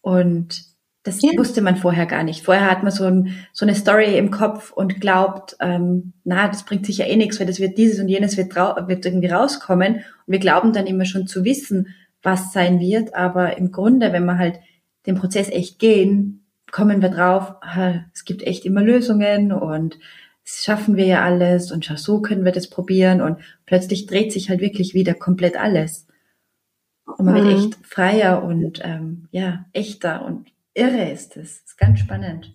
Und 0.00 0.64
das 1.04 1.22
ja. 1.22 1.30
wusste 1.36 1.62
man 1.62 1.76
vorher 1.76 2.06
gar 2.06 2.24
nicht. 2.24 2.44
Vorher 2.44 2.68
hat 2.68 2.82
man 2.82 2.90
so, 2.90 3.04
ein, 3.04 3.34
so 3.52 3.64
eine 3.64 3.74
Story 3.74 4.18
im 4.18 4.30
Kopf 4.30 4.72
und 4.72 5.00
glaubt, 5.00 5.54
ähm, 5.60 6.14
na, 6.24 6.48
das 6.48 6.64
bringt 6.64 6.84
sich 6.84 6.98
ja 6.98 7.06
eh 7.06 7.16
nichts, 7.16 7.38
weil 7.38 7.46
das 7.46 7.60
wird 7.60 7.78
dieses 7.78 8.00
und 8.00 8.08
jenes 8.08 8.36
wird, 8.36 8.56
wird 8.56 9.06
irgendwie 9.06 9.28
rauskommen. 9.28 9.96
Und 9.96 10.02
wir 10.26 10.40
glauben 10.40 10.72
dann 10.72 10.86
immer 10.86 11.04
schon 11.04 11.28
zu 11.28 11.44
wissen, 11.44 11.94
was 12.22 12.52
sein 12.52 12.80
wird. 12.80 13.14
Aber 13.14 13.56
im 13.56 13.70
Grunde, 13.70 14.12
wenn 14.12 14.24
wir 14.24 14.38
halt 14.38 14.58
den 15.06 15.16
Prozess 15.16 15.48
echt 15.48 15.78
gehen, 15.78 16.46
kommen 16.70 17.02
wir 17.02 17.10
drauf, 17.10 17.54
es 18.12 18.24
gibt 18.24 18.42
echt 18.42 18.64
immer 18.64 18.82
Lösungen 18.82 19.52
und 19.52 19.98
schaffen 20.44 20.96
wir 20.96 21.06
ja 21.06 21.22
alles 21.22 21.72
und 21.72 21.84
so 21.84 22.20
können 22.20 22.44
wir 22.44 22.52
das 22.52 22.68
probieren 22.68 23.20
und 23.20 23.38
plötzlich 23.66 24.06
dreht 24.06 24.32
sich 24.32 24.50
halt 24.50 24.60
wirklich 24.60 24.92
wieder 24.94 25.14
komplett 25.14 25.56
alles. 25.56 26.06
Und 27.06 27.26
man 27.26 27.34
mhm. 27.34 27.48
wird 27.48 27.58
echt 27.58 27.86
freier 27.86 28.42
und 28.42 28.80
ähm, 28.82 29.28
ja, 29.30 29.66
echter 29.72 30.24
und 30.24 30.52
irre 30.74 31.10
ist 31.10 31.36
es. 31.36 31.62
Das 31.62 31.70
ist 31.70 31.78
ganz 31.78 32.00
spannend. 32.00 32.52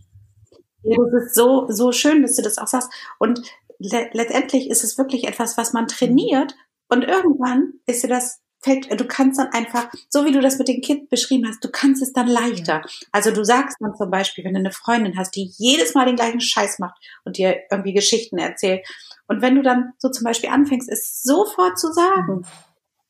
Ja, 0.83 0.97
das 1.11 1.25
ist 1.25 1.35
so, 1.35 1.67
so 1.69 1.91
schön, 1.91 2.21
dass 2.21 2.35
du 2.35 2.41
das 2.41 2.57
auch 2.57 2.67
sagst. 2.67 2.91
Und 3.19 3.41
le 3.79 4.09
letztendlich 4.13 4.69
ist 4.69 4.83
es 4.83 4.97
wirklich 4.97 5.27
etwas, 5.27 5.57
was 5.57 5.73
man 5.73 5.87
trainiert. 5.87 6.55
Und 6.89 7.03
irgendwann 7.03 7.73
ist 7.85 8.03
dir 8.03 8.07
das 8.07 8.41
fällt, 8.61 8.99
du 8.99 9.05
kannst 9.05 9.39
dann 9.39 9.49
einfach, 9.53 9.89
so 10.09 10.25
wie 10.25 10.31
du 10.31 10.41
das 10.41 10.57
mit 10.57 10.67
dem 10.67 10.81
Kind 10.81 11.09
beschrieben 11.09 11.47
hast, 11.47 11.63
du 11.63 11.69
kannst 11.69 12.01
es 12.01 12.13
dann 12.13 12.27
leichter. 12.27 12.81
Also 13.11 13.31
du 13.31 13.43
sagst 13.43 13.77
dann 13.79 13.95
zum 13.95 14.11
Beispiel, 14.11 14.43
wenn 14.43 14.53
du 14.53 14.59
eine 14.59 14.71
Freundin 14.71 15.17
hast, 15.17 15.35
die 15.35 15.51
jedes 15.57 15.93
Mal 15.93 16.05
den 16.05 16.15
gleichen 16.15 16.41
Scheiß 16.41 16.79
macht 16.79 16.99
und 17.23 17.37
dir 17.37 17.57
irgendwie 17.71 17.93
Geschichten 17.93 18.37
erzählt. 18.37 18.85
Und 19.27 19.41
wenn 19.41 19.55
du 19.55 19.61
dann 19.61 19.93
so 19.97 20.09
zum 20.09 20.25
Beispiel 20.25 20.49
anfängst, 20.49 20.89
es 20.89 21.21
sofort 21.21 21.79
zu 21.79 21.91
sagen 21.91 22.45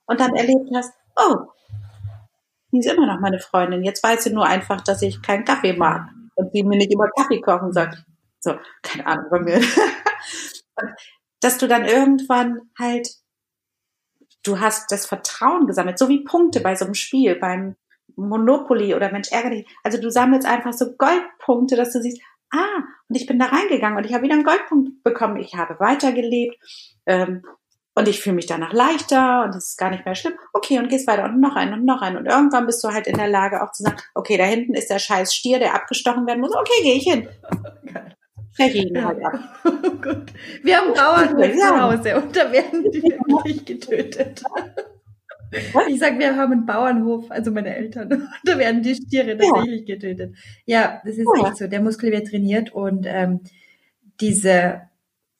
und 0.05 0.19
dann 0.19 0.35
erlebt 0.35 0.69
hast, 0.75 0.93
oh, 1.15 1.35
die 2.71 2.79
ist 2.79 2.91
immer 2.91 3.07
noch 3.07 3.19
meine 3.19 3.39
Freundin. 3.39 3.83
Jetzt 3.83 4.03
weiß 4.03 4.23
sie 4.23 4.33
nur 4.33 4.45
einfach, 4.45 4.81
dass 4.81 5.01
ich 5.01 5.21
keinen 5.21 5.45
Kaffee 5.45 5.73
mag 5.73 6.09
und 6.35 6.51
sie 6.51 6.63
mir 6.63 6.77
nicht 6.77 6.91
immer 6.91 7.09
Kaffee 7.17 7.41
kochen 7.41 7.73
sagt. 7.73 8.03
So, 8.39 8.55
keine 8.83 9.07
Ahnung 9.07 9.25
bei 9.29 9.39
mir. 9.39 9.61
dass 11.41 11.57
du 11.57 11.67
dann 11.67 11.85
irgendwann 11.85 12.61
halt, 12.77 13.09
du 14.43 14.59
hast 14.59 14.91
das 14.91 15.05
Vertrauen 15.05 15.67
gesammelt, 15.67 15.99
so 15.99 16.09
wie 16.09 16.23
Punkte 16.23 16.61
bei 16.61 16.75
so 16.75 16.85
einem 16.85 16.93
Spiel, 16.93 17.35
beim 17.35 17.75
Monopoly 18.15 18.95
oder 18.95 19.11
Mensch 19.11 19.31
ärger 19.31 19.51
dich. 19.51 19.67
Also 19.83 19.99
du 19.99 20.09
sammelst 20.09 20.47
einfach 20.47 20.73
so 20.73 20.95
Goldpunkte, 20.97 21.75
dass 21.75 21.93
du 21.93 22.01
siehst, 22.01 22.21
ah, 22.51 22.83
und 23.07 23.15
ich 23.15 23.25
bin 23.25 23.39
da 23.39 23.45
reingegangen 23.45 23.97
und 23.97 24.05
ich 24.05 24.13
habe 24.13 24.23
wieder 24.23 24.33
einen 24.33 24.43
Goldpunkt 24.43 25.03
bekommen. 25.03 25.37
Ich 25.37 25.55
habe 25.55 25.79
weitergelebt. 25.79 26.57
Ähm, 27.05 27.43
und 27.95 28.07
ich 28.07 28.21
fühle 28.21 28.35
mich 28.35 28.45
danach 28.45 28.71
leichter 28.71 29.43
und 29.43 29.49
es 29.55 29.71
ist 29.71 29.77
gar 29.77 29.89
nicht 29.89 30.05
mehr 30.05 30.15
schlimm. 30.15 30.35
Okay, 30.53 30.79
und 30.79 30.87
gehst 30.87 31.05
weiter 31.05 31.25
und 31.25 31.41
noch 31.41 31.55
ein 31.55 31.73
und 31.73 31.83
noch 31.83 32.01
ein. 32.01 32.15
Und 32.15 32.27
irgendwann 32.27 32.65
bist 32.65 32.81
du 32.83 32.89
halt 32.89 33.07
in 33.07 33.17
der 33.17 33.27
Lage 33.27 33.61
auch 33.61 33.73
zu 33.73 33.83
sagen, 33.83 33.97
okay, 34.15 34.37
da 34.37 34.45
hinten 34.45 34.73
ist 34.73 34.89
der 34.89 34.99
scheiß 34.99 35.33
Stier, 35.33 35.59
der 35.59 35.75
abgestochen 35.75 36.25
werden 36.25 36.39
muss. 36.39 36.55
Okay, 36.55 36.81
gehe 36.81 36.95
ich 36.95 37.03
hin. 37.03 37.27
Steche 38.53 38.87
ihn 38.87 39.03
halt 39.03 39.23
ab. 39.23 39.39
Gut. 39.63 40.33
Wir 40.63 40.77
haben 40.77 40.93
Bauernhof 40.93 41.55
ja. 41.55 41.67
zu 41.67 41.81
Hause 41.81 42.15
und 42.17 42.35
da 42.35 42.51
werden 42.51 42.91
die 42.91 43.01
wirklich 43.03 43.65
getötet. 43.65 44.43
Ich 45.87 45.99
sag, 45.99 46.19
wir 46.19 46.35
haben 46.35 46.51
einen 46.51 46.65
Bauernhof, 46.65 47.31
also 47.31 47.51
meine 47.51 47.75
Eltern, 47.75 48.29
da 48.43 48.57
werden 48.57 48.83
die 48.83 48.95
Stiere 48.95 49.37
tatsächlich 49.37 49.87
ja. 49.87 49.95
getötet. 49.95 50.35
Ja, 50.65 51.01
das 51.03 51.17
ist 51.17 51.27
ja. 51.35 51.47
echt 51.47 51.57
so. 51.57 51.67
Der 51.67 51.81
Muskel 51.81 52.11
wird 52.11 52.27
trainiert 52.27 52.71
und 52.71 53.05
ähm, 53.07 53.41
diese 54.19 54.89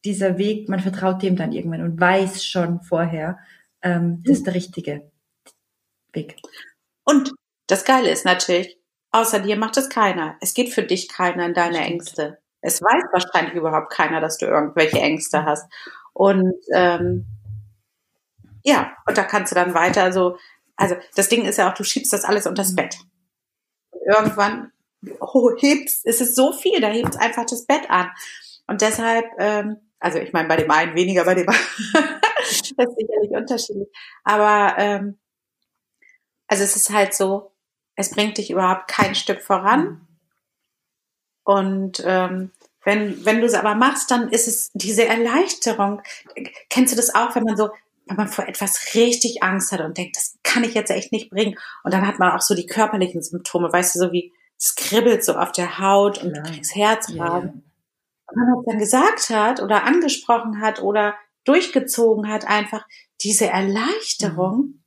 dieser 0.06 0.38
Weg, 0.38 0.70
man 0.70 0.80
vertraut 0.80 1.22
dem 1.22 1.36
dann 1.36 1.52
irgendwann 1.52 1.82
und 1.82 2.00
weiß 2.00 2.46
schon 2.46 2.82
vorher, 2.82 3.38
ähm, 3.82 4.24
das 4.26 4.38
ist 4.38 4.48
der 4.48 4.56
richtige 4.56 5.12
Weg. 6.14 6.38
Und 7.04 7.34
das 7.68 7.86
Geile 7.86 8.10
ist 8.10 8.26
natürlich, 8.26 8.78
außer 9.12 9.40
dir 9.40 9.58
macht 9.58 9.78
es 9.78 9.90
keiner. 9.90 10.38
Es 10.42 10.54
geht 10.54 10.74
für 10.74 10.84
dich 10.84 11.10
keiner 11.10 11.46
in 11.46 11.54
deine. 11.54 11.80
Ängste. 11.80 12.39
Es 12.62 12.82
weiß 12.82 13.04
wahrscheinlich 13.12 13.56
überhaupt 13.56 13.92
keiner, 13.92 14.22
dass 14.22 14.38
du 14.38 14.46
irgendwelche 14.46 15.00
Ängste 15.00 15.46
hast. 15.46 15.72
Und 16.14 16.54
ähm, 16.74 17.26
ja, 18.64 18.92
und 19.08 19.18
da 19.18 19.24
kannst 19.24 19.52
du 19.52 19.56
dann 19.56 19.74
weiter 19.74 20.12
so, 20.12 20.38
also 20.76 20.96
das 21.16 21.30
Ding 21.30 21.46
ist 21.46 21.58
ja 21.58 21.70
auch, 21.70 21.74
du 21.74 21.84
schiebst 21.84 22.12
das 22.12 22.26
alles 22.26 22.48
unters 22.48 22.76
Bett. 22.76 22.98
Und 23.92 24.02
irgendwann 24.06 24.72
oh, 25.20 25.52
hebst, 25.58 26.06
ist 26.06 26.36
so 26.36 26.54
viel, 26.54 26.82
da 26.82 26.88
hebt 26.88 27.20
einfach 27.20 27.46
das 27.46 27.66
Bett 27.66 27.90
an. 27.90 28.10
Und 28.68 28.82
deshalb, 28.82 29.26
ähm, 29.38 29.78
also 30.00 30.20
ich 30.20 30.34
meine, 30.34 30.48
bei 30.48 30.58
dem 30.58 30.70
einen 30.72 30.96
weniger, 30.96 31.26
bei 31.26 31.36
dem 31.36 31.48
anderen, 31.94 32.22
das 32.36 32.62
ist 32.62 32.76
sicherlich 32.76 33.32
unterschiedlich. 33.32 33.90
Aber 34.24 34.76
ähm, 34.78 35.20
also 36.48 36.64
es 36.64 36.76
ist 36.76 36.92
halt 36.92 37.14
so, 37.14 37.54
es 37.96 38.12
bringt 38.12 38.38
dich 38.38 38.50
überhaupt 38.50 38.90
kein 38.90 39.16
Stück 39.16 39.42
voran. 39.42 40.08
Und 41.50 42.04
ähm, 42.06 42.52
wenn, 42.86 43.26
wenn 43.26 43.40
du 43.40 43.48
es 43.48 43.56
aber 43.56 43.74
machst, 43.74 44.12
dann 44.12 44.30
ist 44.30 44.48
es 44.48 44.70
diese 44.76 45.08
Erleichterung. 45.08 46.00
Kennst 46.70 46.94
du 46.94 46.96
das 46.96 47.16
auch, 47.16 47.36
wenn 47.36 47.44
man 47.44 47.58
so, 47.58 47.72
wenn 48.06 48.18
man 48.18 48.28
vor 48.28 48.48
etwas 48.48 48.94
richtig 48.94 49.42
Angst 49.42 49.72
hat 49.72 49.82
und 49.82 49.98
denkt, 49.98 50.16
das 50.16 50.38
kann 50.44 50.64
ich 50.64 50.76
jetzt 50.76 50.92
echt 50.92 51.12
nicht 51.12 51.32
bringen. 51.32 51.58
Und 51.84 51.92
dann 51.92 52.06
hat 52.06 52.20
man 52.20 52.34
auch 52.34 52.42
so 52.42 52.54
die 52.54 52.68
körperlichen 52.68 53.24
Symptome, 53.24 53.74
weißt 53.74 53.96
du, 53.96 54.00
so 54.00 54.12
wie 54.12 54.32
es 54.60 54.76
kribbelt 54.76 55.26
so 55.26 55.38
auf 55.38 55.52
der 55.52 55.80
Haut 55.80 56.22
und 56.22 56.34
Klar. 56.34 56.44
du 56.44 56.52
kriegst 56.52 56.76
Herzrasen. 56.76 57.18
Ja. 57.18 58.36
Wenn 58.36 58.50
man 58.52 58.64
dann 58.68 58.78
gesagt 58.78 59.32
hat 59.32 59.60
oder 59.60 59.86
angesprochen 59.86 60.62
hat 60.62 60.84
oder 60.84 61.16
durchgezogen 61.46 62.28
hat, 62.28 62.46
einfach 62.48 62.86
diese 63.24 63.48
Erleichterung, 63.48 64.84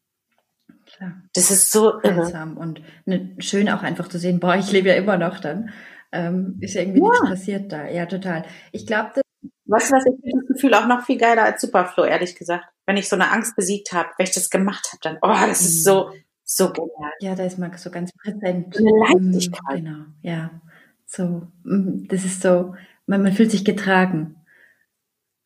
Klar. 0.86 1.14
das 1.34 1.50
ist 1.50 1.72
so 1.72 2.00
irre. 2.02 2.54
Und 2.54 2.82
ne, 3.04 3.34
schön 3.38 3.68
auch 3.68 3.82
einfach 3.82 4.06
zu 4.06 4.20
sehen, 4.20 4.38
boah, 4.38 4.54
ich 4.54 4.70
lebe 4.70 4.90
ja 4.90 4.94
immer 4.94 5.16
noch 5.16 5.40
dann. 5.40 5.72
Ähm, 6.12 6.58
ist 6.60 6.74
ja 6.74 6.82
irgendwie 6.82 7.00
Ja. 7.00 7.08
nichts 7.10 7.28
passiert 7.28 7.72
da. 7.72 7.88
Ja, 7.88 8.06
total. 8.06 8.44
Ich 8.72 8.86
glaube, 8.86 9.10
du 9.14 9.22
was, 9.64 9.84
ich 9.84 9.90
finde 9.90 10.40
das 10.40 10.46
Gefühl 10.48 10.74
auch 10.74 10.86
noch 10.86 11.04
viel 11.06 11.16
geiler 11.18 11.44
als 11.44 11.60
Superflow, 11.62 12.04
ehrlich 12.04 12.34
gesagt. 12.36 12.64
Wenn 12.86 12.96
ich 12.98 13.08
so 13.08 13.16
eine 13.16 13.30
Angst 13.30 13.56
besiegt 13.56 13.92
habe, 13.92 14.10
wenn 14.18 14.26
ich 14.26 14.34
das 14.34 14.50
gemacht 14.50 14.88
habe, 14.92 14.98
dann, 15.02 15.18
oh, 15.22 15.46
das 15.46 15.60
ist 15.62 15.78
Mhm. 15.80 15.90
so, 15.90 16.10
so 16.44 16.72
genial. 16.72 17.12
ja, 17.20 17.34
da 17.34 17.44
ist 17.44 17.58
man 17.58 17.76
so 17.78 17.90
ganz 17.90 18.10
präsent. 18.12 18.74
So 18.74 18.84
eine 18.84 19.18
Mm, 19.20 19.32
Leichtigkeit. 19.32 19.76
Genau, 19.76 20.04
ja. 20.20 20.50
So, 21.06 21.46
mm, 21.64 22.06
das 22.08 22.24
ist 22.24 22.42
so, 22.42 22.74
man, 23.06 23.22
man 23.22 23.32
fühlt 23.32 23.50
sich 23.50 23.64
getragen. 23.64 24.36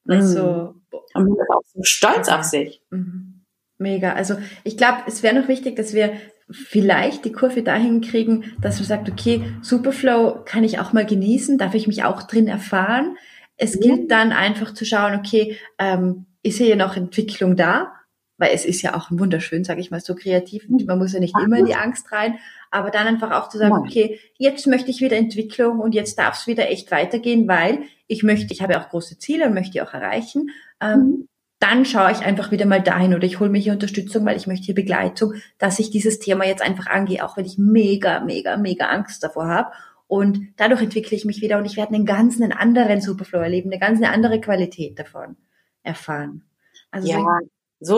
Mhm. 0.04 0.22
So, 0.22 0.74
Und 1.14 1.24
man 1.24 1.34
ist 1.36 1.50
auch 1.50 1.62
so 1.74 1.82
stolz 1.82 2.28
Ja. 2.28 2.38
auf 2.38 2.44
sich. 2.44 2.82
Mhm. 2.90 3.44
Mega. 3.78 4.14
Also 4.14 4.36
ich 4.64 4.76
glaube, 4.76 5.02
es 5.06 5.22
wäre 5.22 5.38
noch 5.38 5.48
wichtig, 5.48 5.76
dass 5.76 5.92
wir 5.92 6.12
vielleicht 6.50 7.24
die 7.24 7.32
Kurve 7.32 7.62
dahin 7.62 8.00
kriegen, 8.00 8.54
dass 8.60 8.78
man 8.78 8.86
sagt, 8.86 9.10
okay, 9.10 9.42
Superflow 9.62 10.42
kann 10.44 10.64
ich 10.64 10.78
auch 10.78 10.92
mal 10.92 11.04
genießen, 11.06 11.58
darf 11.58 11.74
ich 11.74 11.86
mich 11.86 12.04
auch 12.04 12.22
drin 12.22 12.46
erfahren. 12.48 13.16
Es 13.56 13.74
Mhm. 13.76 13.80
gilt 13.80 14.10
dann 14.10 14.32
einfach 14.32 14.72
zu 14.74 14.84
schauen, 14.84 15.14
okay, 15.14 15.56
ähm, 15.78 16.26
ist 16.42 16.58
hier 16.58 16.76
noch 16.76 16.96
Entwicklung 16.96 17.56
da? 17.56 17.92
Weil 18.38 18.50
es 18.54 18.64
ist 18.66 18.82
ja 18.82 18.94
auch 18.94 19.10
wunderschön, 19.10 19.64
sage 19.64 19.80
ich 19.80 19.90
mal, 19.90 20.00
so 20.00 20.14
kreativ. 20.14 20.68
Man 20.68 20.98
muss 20.98 21.14
ja 21.14 21.20
nicht 21.20 21.34
immer 21.42 21.56
in 21.56 21.64
die 21.64 21.74
Angst 21.74 22.12
rein, 22.12 22.38
aber 22.70 22.90
dann 22.90 23.06
einfach 23.06 23.32
auch 23.32 23.48
zu 23.48 23.56
sagen, 23.56 23.72
okay, 23.72 24.20
jetzt 24.36 24.66
möchte 24.66 24.90
ich 24.90 25.00
wieder 25.00 25.16
Entwicklung 25.16 25.80
und 25.80 25.94
jetzt 25.94 26.18
darf 26.18 26.38
es 26.38 26.46
wieder 26.46 26.68
echt 26.70 26.90
weitergehen, 26.90 27.48
weil 27.48 27.84
ich 28.08 28.22
möchte, 28.22 28.52
ich 28.52 28.60
habe 28.60 28.74
ja 28.74 28.82
auch 28.84 28.90
große 28.90 29.18
Ziele 29.18 29.46
und 29.46 29.54
möchte 29.54 29.72
die 29.72 29.82
auch 29.82 29.94
erreichen. 29.94 30.50
Ähm, 30.82 30.98
Mhm. 31.00 31.28
Dann 31.68 31.84
schaue 31.84 32.12
ich 32.12 32.20
einfach 32.20 32.50
wieder 32.50 32.66
mal 32.66 32.82
dahin 32.82 33.14
oder 33.14 33.24
ich 33.24 33.40
hole 33.40 33.50
mir 33.50 33.58
hier 33.58 33.72
Unterstützung, 33.72 34.24
weil 34.24 34.36
ich 34.36 34.46
möchte 34.46 34.66
hier 34.66 34.74
Begleitung, 34.74 35.34
dass 35.58 35.78
ich 35.78 35.90
dieses 35.90 36.18
Thema 36.18 36.44
jetzt 36.46 36.62
einfach 36.62 36.86
angehe, 36.86 37.24
auch 37.24 37.36
wenn 37.36 37.44
ich 37.44 37.58
mega, 37.58 38.20
mega, 38.20 38.56
mega 38.56 38.86
Angst 38.86 39.22
davor 39.22 39.46
habe. 39.48 39.72
Und 40.06 40.52
dadurch 40.56 40.82
entwickle 40.82 41.16
ich 41.16 41.24
mich 41.24 41.40
wieder 41.40 41.58
und 41.58 41.64
ich 41.64 41.76
werde 41.76 41.94
einen 41.94 42.06
ganz 42.06 42.40
einen 42.40 42.52
anderen 42.52 43.00
Superflow 43.00 43.40
erleben, 43.40 43.70
eine 43.70 43.80
ganz 43.80 43.98
eine 44.00 44.12
andere 44.12 44.40
Qualität 44.40 44.98
davon 44.98 45.36
erfahren. 45.82 46.44
Also 46.92 47.08
Ja, 47.08 47.18
so- 47.18 47.48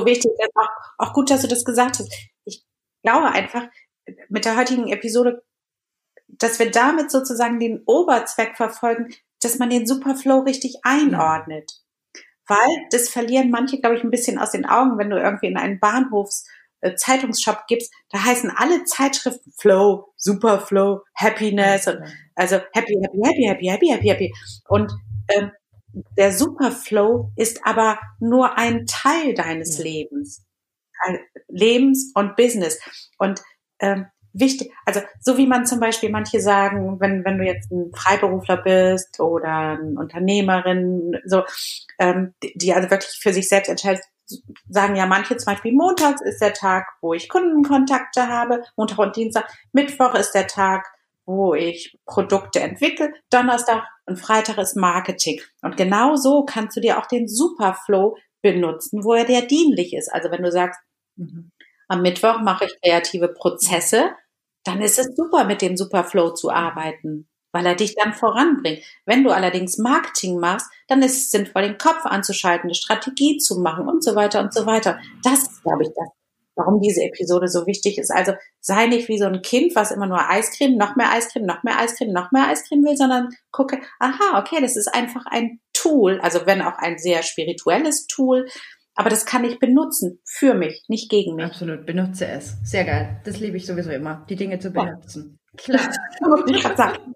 so 0.00 0.06
wichtig. 0.06 0.30
Auch, 0.54 0.68
auch 1.08 1.12
gut, 1.12 1.30
dass 1.30 1.42
du 1.42 1.48
das 1.48 1.64
gesagt 1.64 1.98
hast. 1.98 2.12
Ich 2.44 2.64
glaube 3.02 3.26
einfach, 3.28 3.64
mit 4.30 4.44
der 4.46 4.56
heutigen 4.56 4.88
Episode, 4.88 5.42
dass 6.28 6.58
wir 6.58 6.70
damit 6.70 7.10
sozusagen 7.10 7.60
den 7.60 7.82
Oberzweck 7.84 8.56
verfolgen, 8.56 9.12
dass 9.42 9.58
man 9.58 9.70
den 9.70 9.86
Superflow 9.86 10.40
richtig 10.40 10.76
einordnet. 10.82 11.82
Weil 12.48 12.86
das 12.90 13.08
verlieren 13.08 13.50
manche, 13.50 13.78
glaube 13.78 13.96
ich, 13.96 14.04
ein 14.04 14.10
bisschen 14.10 14.38
aus 14.38 14.52
den 14.52 14.66
Augen, 14.66 14.98
wenn 14.98 15.10
du 15.10 15.18
irgendwie 15.18 15.46
in 15.48 15.56
einen 15.56 15.78
Bahnhofs 15.80 16.46
äh, 16.80 16.94
Zeitungsshop 16.94 17.66
gibst, 17.66 17.92
da 18.10 18.24
heißen 18.24 18.50
alle 18.56 18.84
Zeitschriften 18.84 19.52
Flow, 19.56 20.12
Superflow, 20.16 21.02
Happiness 21.14 21.86
und 21.88 21.98
also 22.34 22.56
happy, 22.72 22.94
happy, 23.02 23.18
happy, 23.24 23.44
happy, 23.48 23.66
happy, 23.66 23.88
happy, 23.88 24.08
happy. 24.08 24.34
Und 24.68 24.92
ähm, 25.28 25.50
der 26.16 26.32
Superflow 26.32 27.32
ist 27.36 27.64
aber 27.64 27.98
nur 28.20 28.56
ein 28.56 28.86
Teil 28.86 29.34
deines. 29.34 29.78
Lebens. 29.78 30.44
Lebens 31.48 32.12
und 32.14 32.36
Business. 32.36 32.80
Und 33.18 33.42
ähm, 33.80 34.06
wichtig, 34.32 34.72
also 34.84 35.00
so 35.20 35.36
wie 35.36 35.46
man 35.46 35.66
zum 35.66 35.80
Beispiel 35.80 36.10
manche 36.10 36.40
sagen, 36.40 37.00
wenn, 37.00 37.24
wenn 37.24 37.38
du 37.38 37.44
jetzt 37.44 37.70
ein 37.70 37.92
Freiberufler 37.94 38.58
bist 38.58 39.20
oder 39.20 39.78
eine 39.78 39.98
Unternehmerin, 39.98 41.16
so, 41.24 41.44
ähm, 41.98 42.34
die, 42.42 42.72
also 42.72 42.90
wirklich 42.90 43.18
für 43.20 43.32
sich 43.32 43.48
selbst 43.48 43.68
entscheidet, 43.68 44.04
sagen 44.68 44.96
ja 44.96 45.06
manche 45.06 45.36
zum 45.36 45.52
Beispiel, 45.52 45.72
montags 45.72 46.20
ist 46.20 46.40
der 46.40 46.52
Tag, 46.52 46.86
wo 47.00 47.14
ich 47.14 47.28
Kundenkontakte 47.28 48.28
habe, 48.28 48.62
Montag 48.76 48.98
und 48.98 49.16
Dienstag, 49.16 49.48
Mittwoch 49.72 50.14
ist 50.14 50.32
der 50.32 50.46
Tag, 50.46 50.86
wo 51.24 51.54
ich 51.54 51.98
Produkte 52.06 52.60
entwickle, 52.60 53.12
Donnerstag 53.30 53.84
und 54.06 54.18
Freitag 54.18 54.58
ist 54.58 54.76
Marketing. 54.76 55.40
Und 55.62 55.76
genau 55.76 56.16
so 56.16 56.44
kannst 56.44 56.76
du 56.76 56.80
dir 56.80 56.98
auch 56.98 57.06
den 57.06 57.28
Superflow 57.28 58.16
benutzen, 58.42 59.04
wo 59.04 59.14
er 59.14 59.24
dir 59.24 59.46
dienlich 59.46 59.94
ist. 59.94 60.12
Also 60.12 60.30
wenn 60.30 60.42
du 60.42 60.50
sagst, 60.50 60.80
Mhm. 61.18 61.50
Am 61.88 62.02
Mittwoch 62.02 62.40
mache 62.40 62.66
ich 62.66 62.80
kreative 62.80 63.28
Prozesse, 63.28 64.10
dann 64.64 64.80
ist 64.82 64.98
es 64.98 65.16
super, 65.16 65.44
mit 65.44 65.62
dem 65.62 65.76
Superflow 65.76 66.34
zu 66.34 66.50
arbeiten, 66.50 67.28
weil 67.52 67.64
er 67.64 67.74
dich 67.74 67.94
dann 67.94 68.12
voranbringt. 68.12 68.82
Wenn 69.06 69.24
du 69.24 69.30
allerdings 69.30 69.78
Marketing 69.78 70.38
machst, 70.38 70.66
dann 70.86 71.02
ist 71.02 71.16
es 71.16 71.30
sinnvoll, 71.30 71.62
den 71.62 71.78
Kopf 71.78 72.04
anzuschalten, 72.04 72.68
eine 72.68 72.74
Strategie 72.74 73.38
zu 73.38 73.60
machen 73.60 73.88
und 73.88 74.04
so 74.04 74.14
weiter 74.14 74.40
und 74.40 74.52
so 74.52 74.66
weiter. 74.66 75.00
Das 75.24 75.42
ist, 75.42 75.62
glaube 75.62 75.84
ich, 75.84 75.88
das, 75.96 76.08
warum 76.54 76.80
diese 76.80 77.02
Episode 77.02 77.48
so 77.48 77.66
wichtig 77.66 77.98
ist. 77.98 78.10
Also 78.10 78.32
sei 78.60 78.86
nicht 78.86 79.08
wie 79.08 79.18
so 79.18 79.24
ein 79.24 79.40
Kind, 79.40 79.74
was 79.74 79.90
immer 79.90 80.06
nur 80.06 80.28
Eiscreme, 80.28 80.76
noch 80.76 80.96
mehr 80.96 81.10
Eiscreme, 81.10 81.46
noch 81.46 81.62
mehr 81.62 81.78
Eiscreme, 81.78 82.12
noch 82.12 82.32
mehr 82.32 82.48
Eiscreme 82.48 82.84
will, 82.84 82.96
sondern 82.96 83.28
gucke, 83.50 83.80
aha, 84.00 84.38
okay, 84.38 84.60
das 84.60 84.76
ist 84.76 84.92
einfach 84.92 85.24
ein 85.26 85.60
Tool, 85.72 86.20
also 86.20 86.44
wenn 86.44 86.60
auch 86.60 86.76
ein 86.78 86.98
sehr 86.98 87.22
spirituelles 87.22 88.08
Tool, 88.08 88.48
aber 88.98 89.10
das 89.10 89.24
kann 89.24 89.44
ich 89.44 89.60
benutzen 89.60 90.18
für 90.24 90.54
mich, 90.54 90.84
nicht 90.88 91.08
gegen 91.08 91.36
mich. 91.36 91.44
Absolut, 91.44 91.86
benutze 91.86 92.26
es. 92.26 92.56
Sehr 92.64 92.84
geil. 92.84 93.20
Das 93.24 93.38
liebe 93.38 93.56
ich 93.56 93.64
sowieso 93.64 93.90
immer, 93.90 94.26
die 94.28 94.34
Dinge 94.34 94.58
zu 94.58 94.70
Ja. 94.70 94.84
benutzen. 94.84 95.38
Klar. 95.56 95.88
Muss 96.28 96.42
ich 96.50 96.60
sagen. 96.62 97.14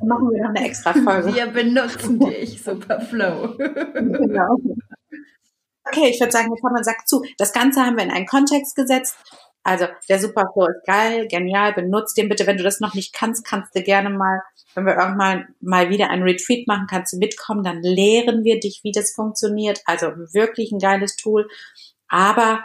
Dann 0.00 0.08
machen 0.08 0.30
wir 0.32 0.42
noch 0.42 0.50
eine 0.50 0.66
extra 0.66 0.92
Folge. 0.92 1.32
Wir 1.32 1.46
benutzen 1.46 2.18
dich, 2.18 2.60
Superflow. 2.60 3.54
Genau. 3.94 4.56
Okay, 5.84 6.08
ich 6.10 6.18
würde 6.18 6.32
sagen, 6.32 6.48
wir 6.50 6.60
kommen 6.60 6.74
einen 6.74 6.84
Sack 6.84 7.06
zu. 7.06 7.22
Das 7.38 7.52
Ganze 7.52 7.82
haben 7.86 7.96
wir 7.96 8.02
in 8.02 8.10
einen 8.10 8.26
Kontext 8.26 8.74
gesetzt. 8.74 9.16
Also 9.66 9.86
der 10.08 10.20
Superflow 10.20 10.68
ist 10.68 10.86
geil, 10.86 11.26
genial, 11.26 11.72
benutzt 11.72 12.16
den 12.16 12.28
bitte. 12.28 12.46
Wenn 12.46 12.56
du 12.56 12.62
das 12.62 12.78
noch 12.78 12.94
nicht 12.94 13.12
kannst, 13.12 13.44
kannst 13.44 13.74
du 13.74 13.82
gerne 13.82 14.10
mal, 14.10 14.40
wenn 14.76 14.86
wir 14.86 14.94
irgendwann 14.94 15.48
mal 15.60 15.90
wieder 15.90 16.08
ein 16.08 16.22
Retreat 16.22 16.68
machen, 16.68 16.86
kannst 16.88 17.12
du 17.12 17.16
mitkommen, 17.16 17.64
dann 17.64 17.82
lehren 17.82 18.44
wir 18.44 18.60
dich, 18.60 18.82
wie 18.84 18.92
das 18.92 19.10
funktioniert. 19.10 19.82
Also 19.84 20.06
wirklich 20.32 20.70
ein 20.70 20.78
geiles 20.78 21.16
Tool. 21.16 21.48
Aber 22.06 22.64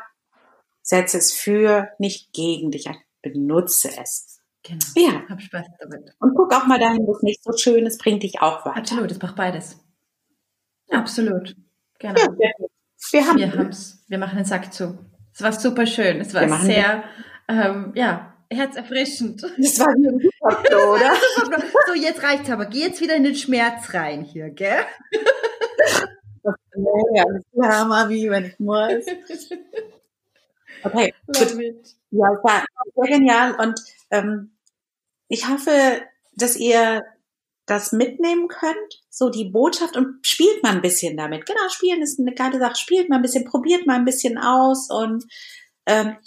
setze 0.84 1.18
es 1.18 1.34
für, 1.34 1.90
nicht 1.98 2.34
gegen 2.34 2.70
dich 2.70 2.88
ein. 2.88 2.98
Benutze 3.24 3.90
es. 4.00 4.40
Genau. 4.62 4.86
Ja. 4.96 5.24
Hab 5.28 5.42
Spaß 5.42 5.66
damit. 5.80 6.14
Und 6.20 6.36
guck 6.36 6.54
auch 6.54 6.68
mal 6.68 6.80
dahin, 6.80 7.08
wo 7.08 7.16
es 7.16 7.24
nicht 7.24 7.44
so 7.44 7.52
schön 7.58 7.88
ist, 7.88 8.00
bringt 8.00 8.22
dich 8.22 8.44
auch 8.44 8.64
weiter. 8.64 8.78
Absolut, 8.78 9.10
es 9.10 9.18
braucht 9.18 9.36
beides. 9.36 9.80
Absolut. 10.92 11.56
Genau. 11.98 12.20
Ja, 12.20 12.28
wir, 12.38 12.52
wir 13.12 13.28
haben 13.28 13.40
Wir 13.40 13.52
haben's. 13.56 14.06
Wir 14.08 14.20
machen 14.20 14.36
den 14.36 14.46
Sack 14.46 14.72
zu. 14.72 15.00
Es 15.34 15.41
war 15.41 15.54
super 15.54 15.86
schön. 15.86 16.20
Es 16.22 16.34
war 16.34 16.48
sehr, 16.60 17.04
ähm, 17.48 17.91
ja, 17.96 18.34
herzerfrischend. 18.50 19.41
Das 19.44 19.80
war 19.80 19.88
wie 19.96 20.08
ein 20.08 20.20
Superflow, 20.20 20.94
oder? 20.96 21.13
so, 21.88 21.94
jetzt 21.94 22.22
reicht's 22.22 22.50
aber. 22.50 22.65
Geh 22.65 22.82
jetzt 22.82 23.02
wieder 23.02 23.15
in 23.15 23.24
den 23.24 23.36
Schmerz 23.36 23.94
rein 23.94 24.24
hier, 24.24 24.50
gell? 24.50 24.84
Ja, 27.13 27.24
ja, 27.54 27.86
Mami, 27.86 28.30
wenn 28.30 28.46
ich 28.46 28.60
muss. 28.60 29.06
Okay, 30.84 31.13
gut. 31.28 31.56
Ja, 32.12 32.34
es 32.34 32.44
war 32.44 32.65
sehr 32.96 33.17
genial 33.17 33.56
und 33.56 33.80
ähm, 34.10 34.52
ich 35.28 35.48
hoffe, 35.48 36.02
dass 36.36 36.58
ihr 36.58 37.04
das 37.65 37.91
mitnehmen 37.91 38.47
könnt, 38.47 39.02
so 39.10 39.30
die 39.30 39.45
Botschaft 39.45 39.95
und 39.95 40.26
spielt 40.26 40.63
mal 40.63 40.74
ein 40.74 40.82
bisschen 40.82 41.15
damit. 41.15 41.45
Genau, 41.45 41.69
spielen 41.69 42.02
ist 42.02 42.19
eine 42.19 42.34
geile 42.34 42.60
Sache. 42.60 42.76
Spielt 42.76 43.10
mal 43.10 43.17
ein 43.17 43.21
bisschen, 43.21 43.45
probiert 43.45 43.86
mal 43.86 43.95
ein 43.95 44.06
bisschen 44.06 44.38
aus 44.38 44.89
und 44.89 45.26
ähm, 45.86 46.17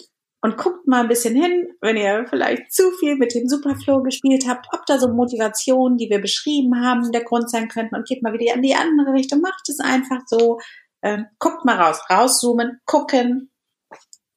und 0.41 0.57
guckt 0.57 0.85
mal 0.85 1.01
ein 1.01 1.07
bisschen 1.07 1.33
hin, 1.33 1.69
wenn 1.81 1.97
ihr 1.97 2.27
vielleicht 2.29 2.71
zu 2.71 2.91
viel 2.99 3.15
mit 3.15 3.33
dem 3.33 3.47
Superflow 3.47 4.03
gespielt 4.03 4.45
habt, 4.47 4.67
ob 4.73 4.85
da 4.85 4.99
so 4.99 5.07
Motivationen, 5.07 5.97
die 5.97 6.07
wir 6.11 6.21
beschrieben 6.21 6.85
haben, 6.85 7.11
der 7.11 7.23
Grund 7.23 7.49
sein 7.49 7.67
könnten 7.67 7.95
und 7.95 8.07
geht 8.07 8.21
mal 8.21 8.31
wieder 8.31 8.53
in 8.53 8.61
die 8.61 8.75
andere 8.75 9.13
Richtung. 9.13 9.41
Macht 9.41 9.67
es 9.69 9.79
einfach 9.79 10.21
so. 10.27 10.59
Ähm, 11.01 11.25
guckt 11.39 11.65
mal 11.65 11.81
raus, 11.81 11.99
rauszoomen, 12.11 12.79
gucken 12.85 13.49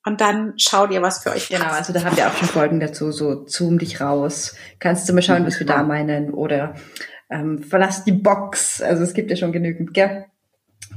und 0.08 0.22
dann 0.22 0.54
schaut 0.56 0.90
ihr, 0.90 1.02
was 1.02 1.22
für 1.22 1.32
euch 1.32 1.50
Genau, 1.50 1.66
also 1.66 1.92
da 1.92 2.02
haben 2.02 2.16
wir 2.16 2.26
auch 2.26 2.32
schon 2.32 2.48
Folgen 2.48 2.80
dazu, 2.80 3.12
so 3.12 3.46
zoom 3.46 3.78
dich 3.78 4.00
raus. 4.00 4.56
Kannst 4.78 5.06
du 5.06 5.12
mal 5.12 5.20
schauen, 5.20 5.46
was 5.46 5.58
wir 5.58 5.66
da 5.66 5.82
meinen 5.82 6.32
oder 6.32 6.74
ähm, 7.28 7.62
verlass 7.62 8.04
die 8.04 8.12
Box. 8.12 8.80
Also 8.80 9.02
es 9.02 9.12
gibt 9.12 9.30
ja 9.30 9.36
schon 9.36 9.52
genügend, 9.52 9.92
gell? 9.92 10.24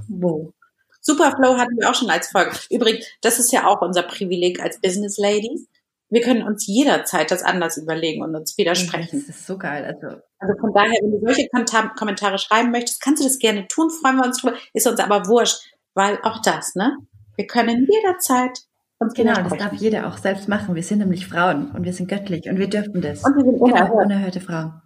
Wo? 0.08 0.54
Superflow 1.02 1.58
hatten 1.58 1.76
wir 1.78 1.89
auch 1.89 1.95
schon 1.95 2.10
als 2.10 2.28
Folge. 2.28 2.52
Übrigens, 2.69 3.06
das 3.21 3.38
ist 3.38 3.52
ja 3.52 3.67
auch 3.67 3.82
unser 3.82 4.04
Privileg 4.04 4.62
als 4.62 4.80
Business 4.80 5.17
Ladies. 5.17 5.67
Wir 6.10 6.21
können 6.21 6.43
uns 6.43 6.65
jederzeit 6.65 7.32
das 7.32 7.43
anders 7.43 7.76
überlegen 7.76 8.24
und 8.24 8.34
uns 8.34 8.58
widersprechen. 8.58 9.26
Das 9.28 9.36
ist 9.36 9.45
so 9.45 9.58
geil. 9.58 9.84
Also, 9.84 10.21
also 10.39 10.54
von 10.58 10.71
daher, 10.74 10.97
wenn 11.02 11.12
du 11.12 11.19
solche 11.19 11.50
Kommentare 11.97 12.38
schreiben 12.38 12.71
möchtest, 12.71 13.02
kannst 13.02 13.21
du 13.21 13.28
das 13.28 13.39
gerne 13.39 13.67
tun, 13.67 13.89
freuen 13.89 14.15
wir 14.15 14.26
uns 14.26 14.39
drüber. 14.39 14.56
Ist 14.74 14.88
uns 14.88 15.02
aber 15.02 15.28
wurscht, 15.28 15.60
weil 15.95 16.17
auch 16.24 16.41
das, 16.41 16.76
ne? 16.76 16.95
Wir 17.36 17.47
können 17.47 17.88
jederzeit 17.89 18.60
uns 19.02 19.14
Genau, 19.14 19.34
das 19.42 19.58
darf 19.58 19.74
jeder 19.74 20.08
auch 20.08 20.18
selbst 20.18 20.48
machen. 20.48 20.76
Wir 20.76 20.84
sind 20.84 21.00
nämlich 21.00 21.28
Frauen 21.28 21.72
und 21.72 21.84
wir 21.84 21.94
sind 21.94 22.08
göttlich 22.08 22.48
und 22.50 22.58
wir 22.58 22.70
dürfen 22.70 23.02
das. 23.02 23.24
Und 23.24 23.36
wir 23.36 23.44
sind 23.44 23.60
unerhört. 23.60 23.90
Genau, 23.92 24.04
unerhörte 24.04 24.42
Frauen. 24.42 24.82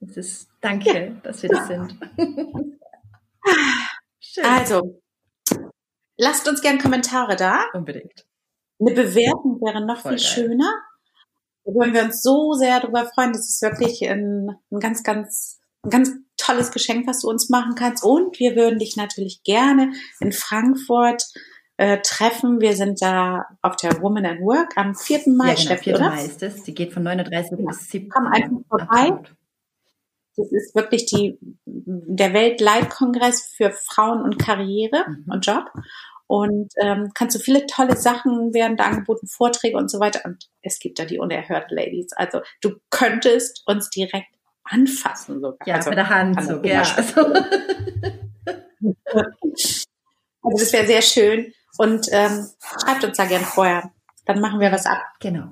Das 0.00 0.16
ist, 0.16 0.48
danke, 0.60 1.06
ja. 1.06 1.10
dass 1.22 1.42
wir 1.42 1.50
das 1.50 1.66
sind. 1.66 1.98
Schön. 4.20 4.44
Also, 4.44 5.00
lasst 6.16 6.48
uns 6.48 6.60
gerne 6.60 6.78
Kommentare 6.78 7.36
da. 7.36 7.64
Unbedingt. 7.72 8.26
Eine 8.80 8.92
Bewertung 8.92 9.60
wäre 9.60 9.84
noch 9.84 10.00
Voll 10.00 10.18
viel 10.18 10.26
geil. 10.26 10.48
schöner. 10.48 10.72
Da 11.64 11.72
würden 11.72 11.94
wir 11.94 12.02
uns 12.02 12.22
so 12.22 12.52
sehr 12.52 12.80
darüber 12.80 13.06
freuen. 13.06 13.32
Das 13.32 13.48
ist 13.48 13.62
wirklich 13.62 14.06
ein, 14.08 14.50
ein 14.70 14.80
ganz, 14.80 15.02
ganz, 15.02 15.60
ein 15.82 15.90
ganz 15.90 16.10
tolles 16.36 16.70
Geschenk, 16.72 17.06
was 17.06 17.20
du 17.20 17.28
uns 17.28 17.48
machen 17.48 17.74
kannst. 17.74 18.04
Und 18.04 18.38
wir 18.38 18.56
würden 18.56 18.78
dich 18.78 18.96
natürlich 18.96 19.42
gerne 19.44 19.92
in 20.20 20.32
Frankfurt 20.32 21.24
äh, 21.76 21.98
treffen. 22.02 22.60
Wir 22.60 22.74
sind 22.76 23.02
da 23.02 23.46
auf 23.62 23.76
der 23.76 24.00
Woman 24.00 24.26
at 24.26 24.40
Work 24.40 24.76
am 24.76 24.94
4. 24.94 25.22
Mai. 25.26 25.54
Ja, 25.54 25.76
genau, 25.76 25.80
4. 25.80 25.98
Mai 25.98 26.24
ist 26.24 26.42
es. 26.42 26.62
Die 26.62 26.74
geht 26.74 26.92
von 26.92 27.02
39 27.02 27.58
ja. 27.58 27.66
bis 27.66 27.88
17. 27.88 28.08
Komm 28.08 28.26
einfach 28.26 28.68
vorbei. 28.68 28.86
Absolut. 28.86 29.34
Das 30.36 30.50
ist 30.50 30.74
wirklich 30.74 31.06
die, 31.06 31.38
der 31.64 32.32
Weltleitkongress 32.32 33.54
für 33.56 33.70
Frauen 33.70 34.22
und 34.22 34.38
Karriere 34.38 35.04
mhm. 35.08 35.32
und 35.32 35.46
Job. 35.46 35.70
Und 36.26 36.72
ähm, 36.80 37.10
kannst 37.14 37.36
du 37.36 37.40
viele 37.40 37.66
tolle 37.66 37.96
Sachen 37.96 38.54
werden 38.54 38.76
da 38.76 38.84
angeboten, 38.84 39.26
Vorträge 39.26 39.76
und 39.76 39.90
so 39.90 40.00
weiter. 40.00 40.22
Und 40.24 40.48
es 40.62 40.78
gibt 40.78 40.98
da 40.98 41.04
die 41.04 41.18
unerhörten 41.18 41.76
Ladies. 41.76 42.12
Also 42.16 42.40
du 42.62 42.76
könntest 42.90 43.62
uns 43.66 43.90
direkt 43.90 44.34
anfassen 44.64 45.40
sogar. 45.40 45.68
Ja, 45.68 45.76
also, 45.76 45.90
mit 45.90 45.98
der 45.98 46.08
Hand 46.08 46.42
so, 46.42 46.62
ja. 46.62 46.82
Also. 46.96 47.20
also 50.42 50.58
das 50.58 50.72
wäre 50.72 50.86
sehr 50.86 51.02
schön. 51.02 51.52
Und 51.78 52.08
ähm, 52.12 52.48
schreibt 52.82 53.04
uns 53.04 53.16
da 53.16 53.24
gern 53.26 53.42
vorher. 53.42 53.90
Dann 54.26 54.40
machen 54.40 54.60
wir 54.60 54.72
was 54.72 54.86
ab. 54.86 55.02
Genau. 55.20 55.48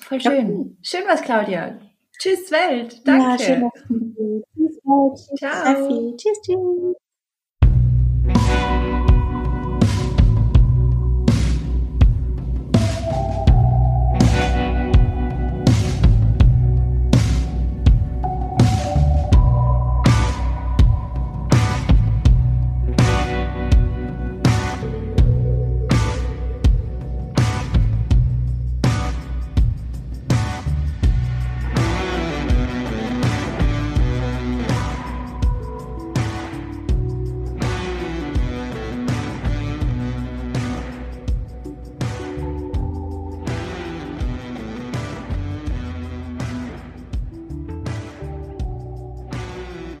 Voll 0.00 0.20
schön. 0.20 0.76
Ja. 0.82 1.00
Schön 1.00 1.08
was, 1.08 1.22
Claudia. 1.22 1.78
Tschüss 2.18 2.50
Welt. 2.50 3.06
Danke. 3.06 3.24
Ja, 3.24 3.38
schön, 3.38 3.70
Tschüss 4.54 4.80
Welt. 4.84 5.16
Tschüss, 5.16 5.38
Ciao. 5.38 6.16
Tschüss, 6.16 6.40
tschüss. 6.42 6.96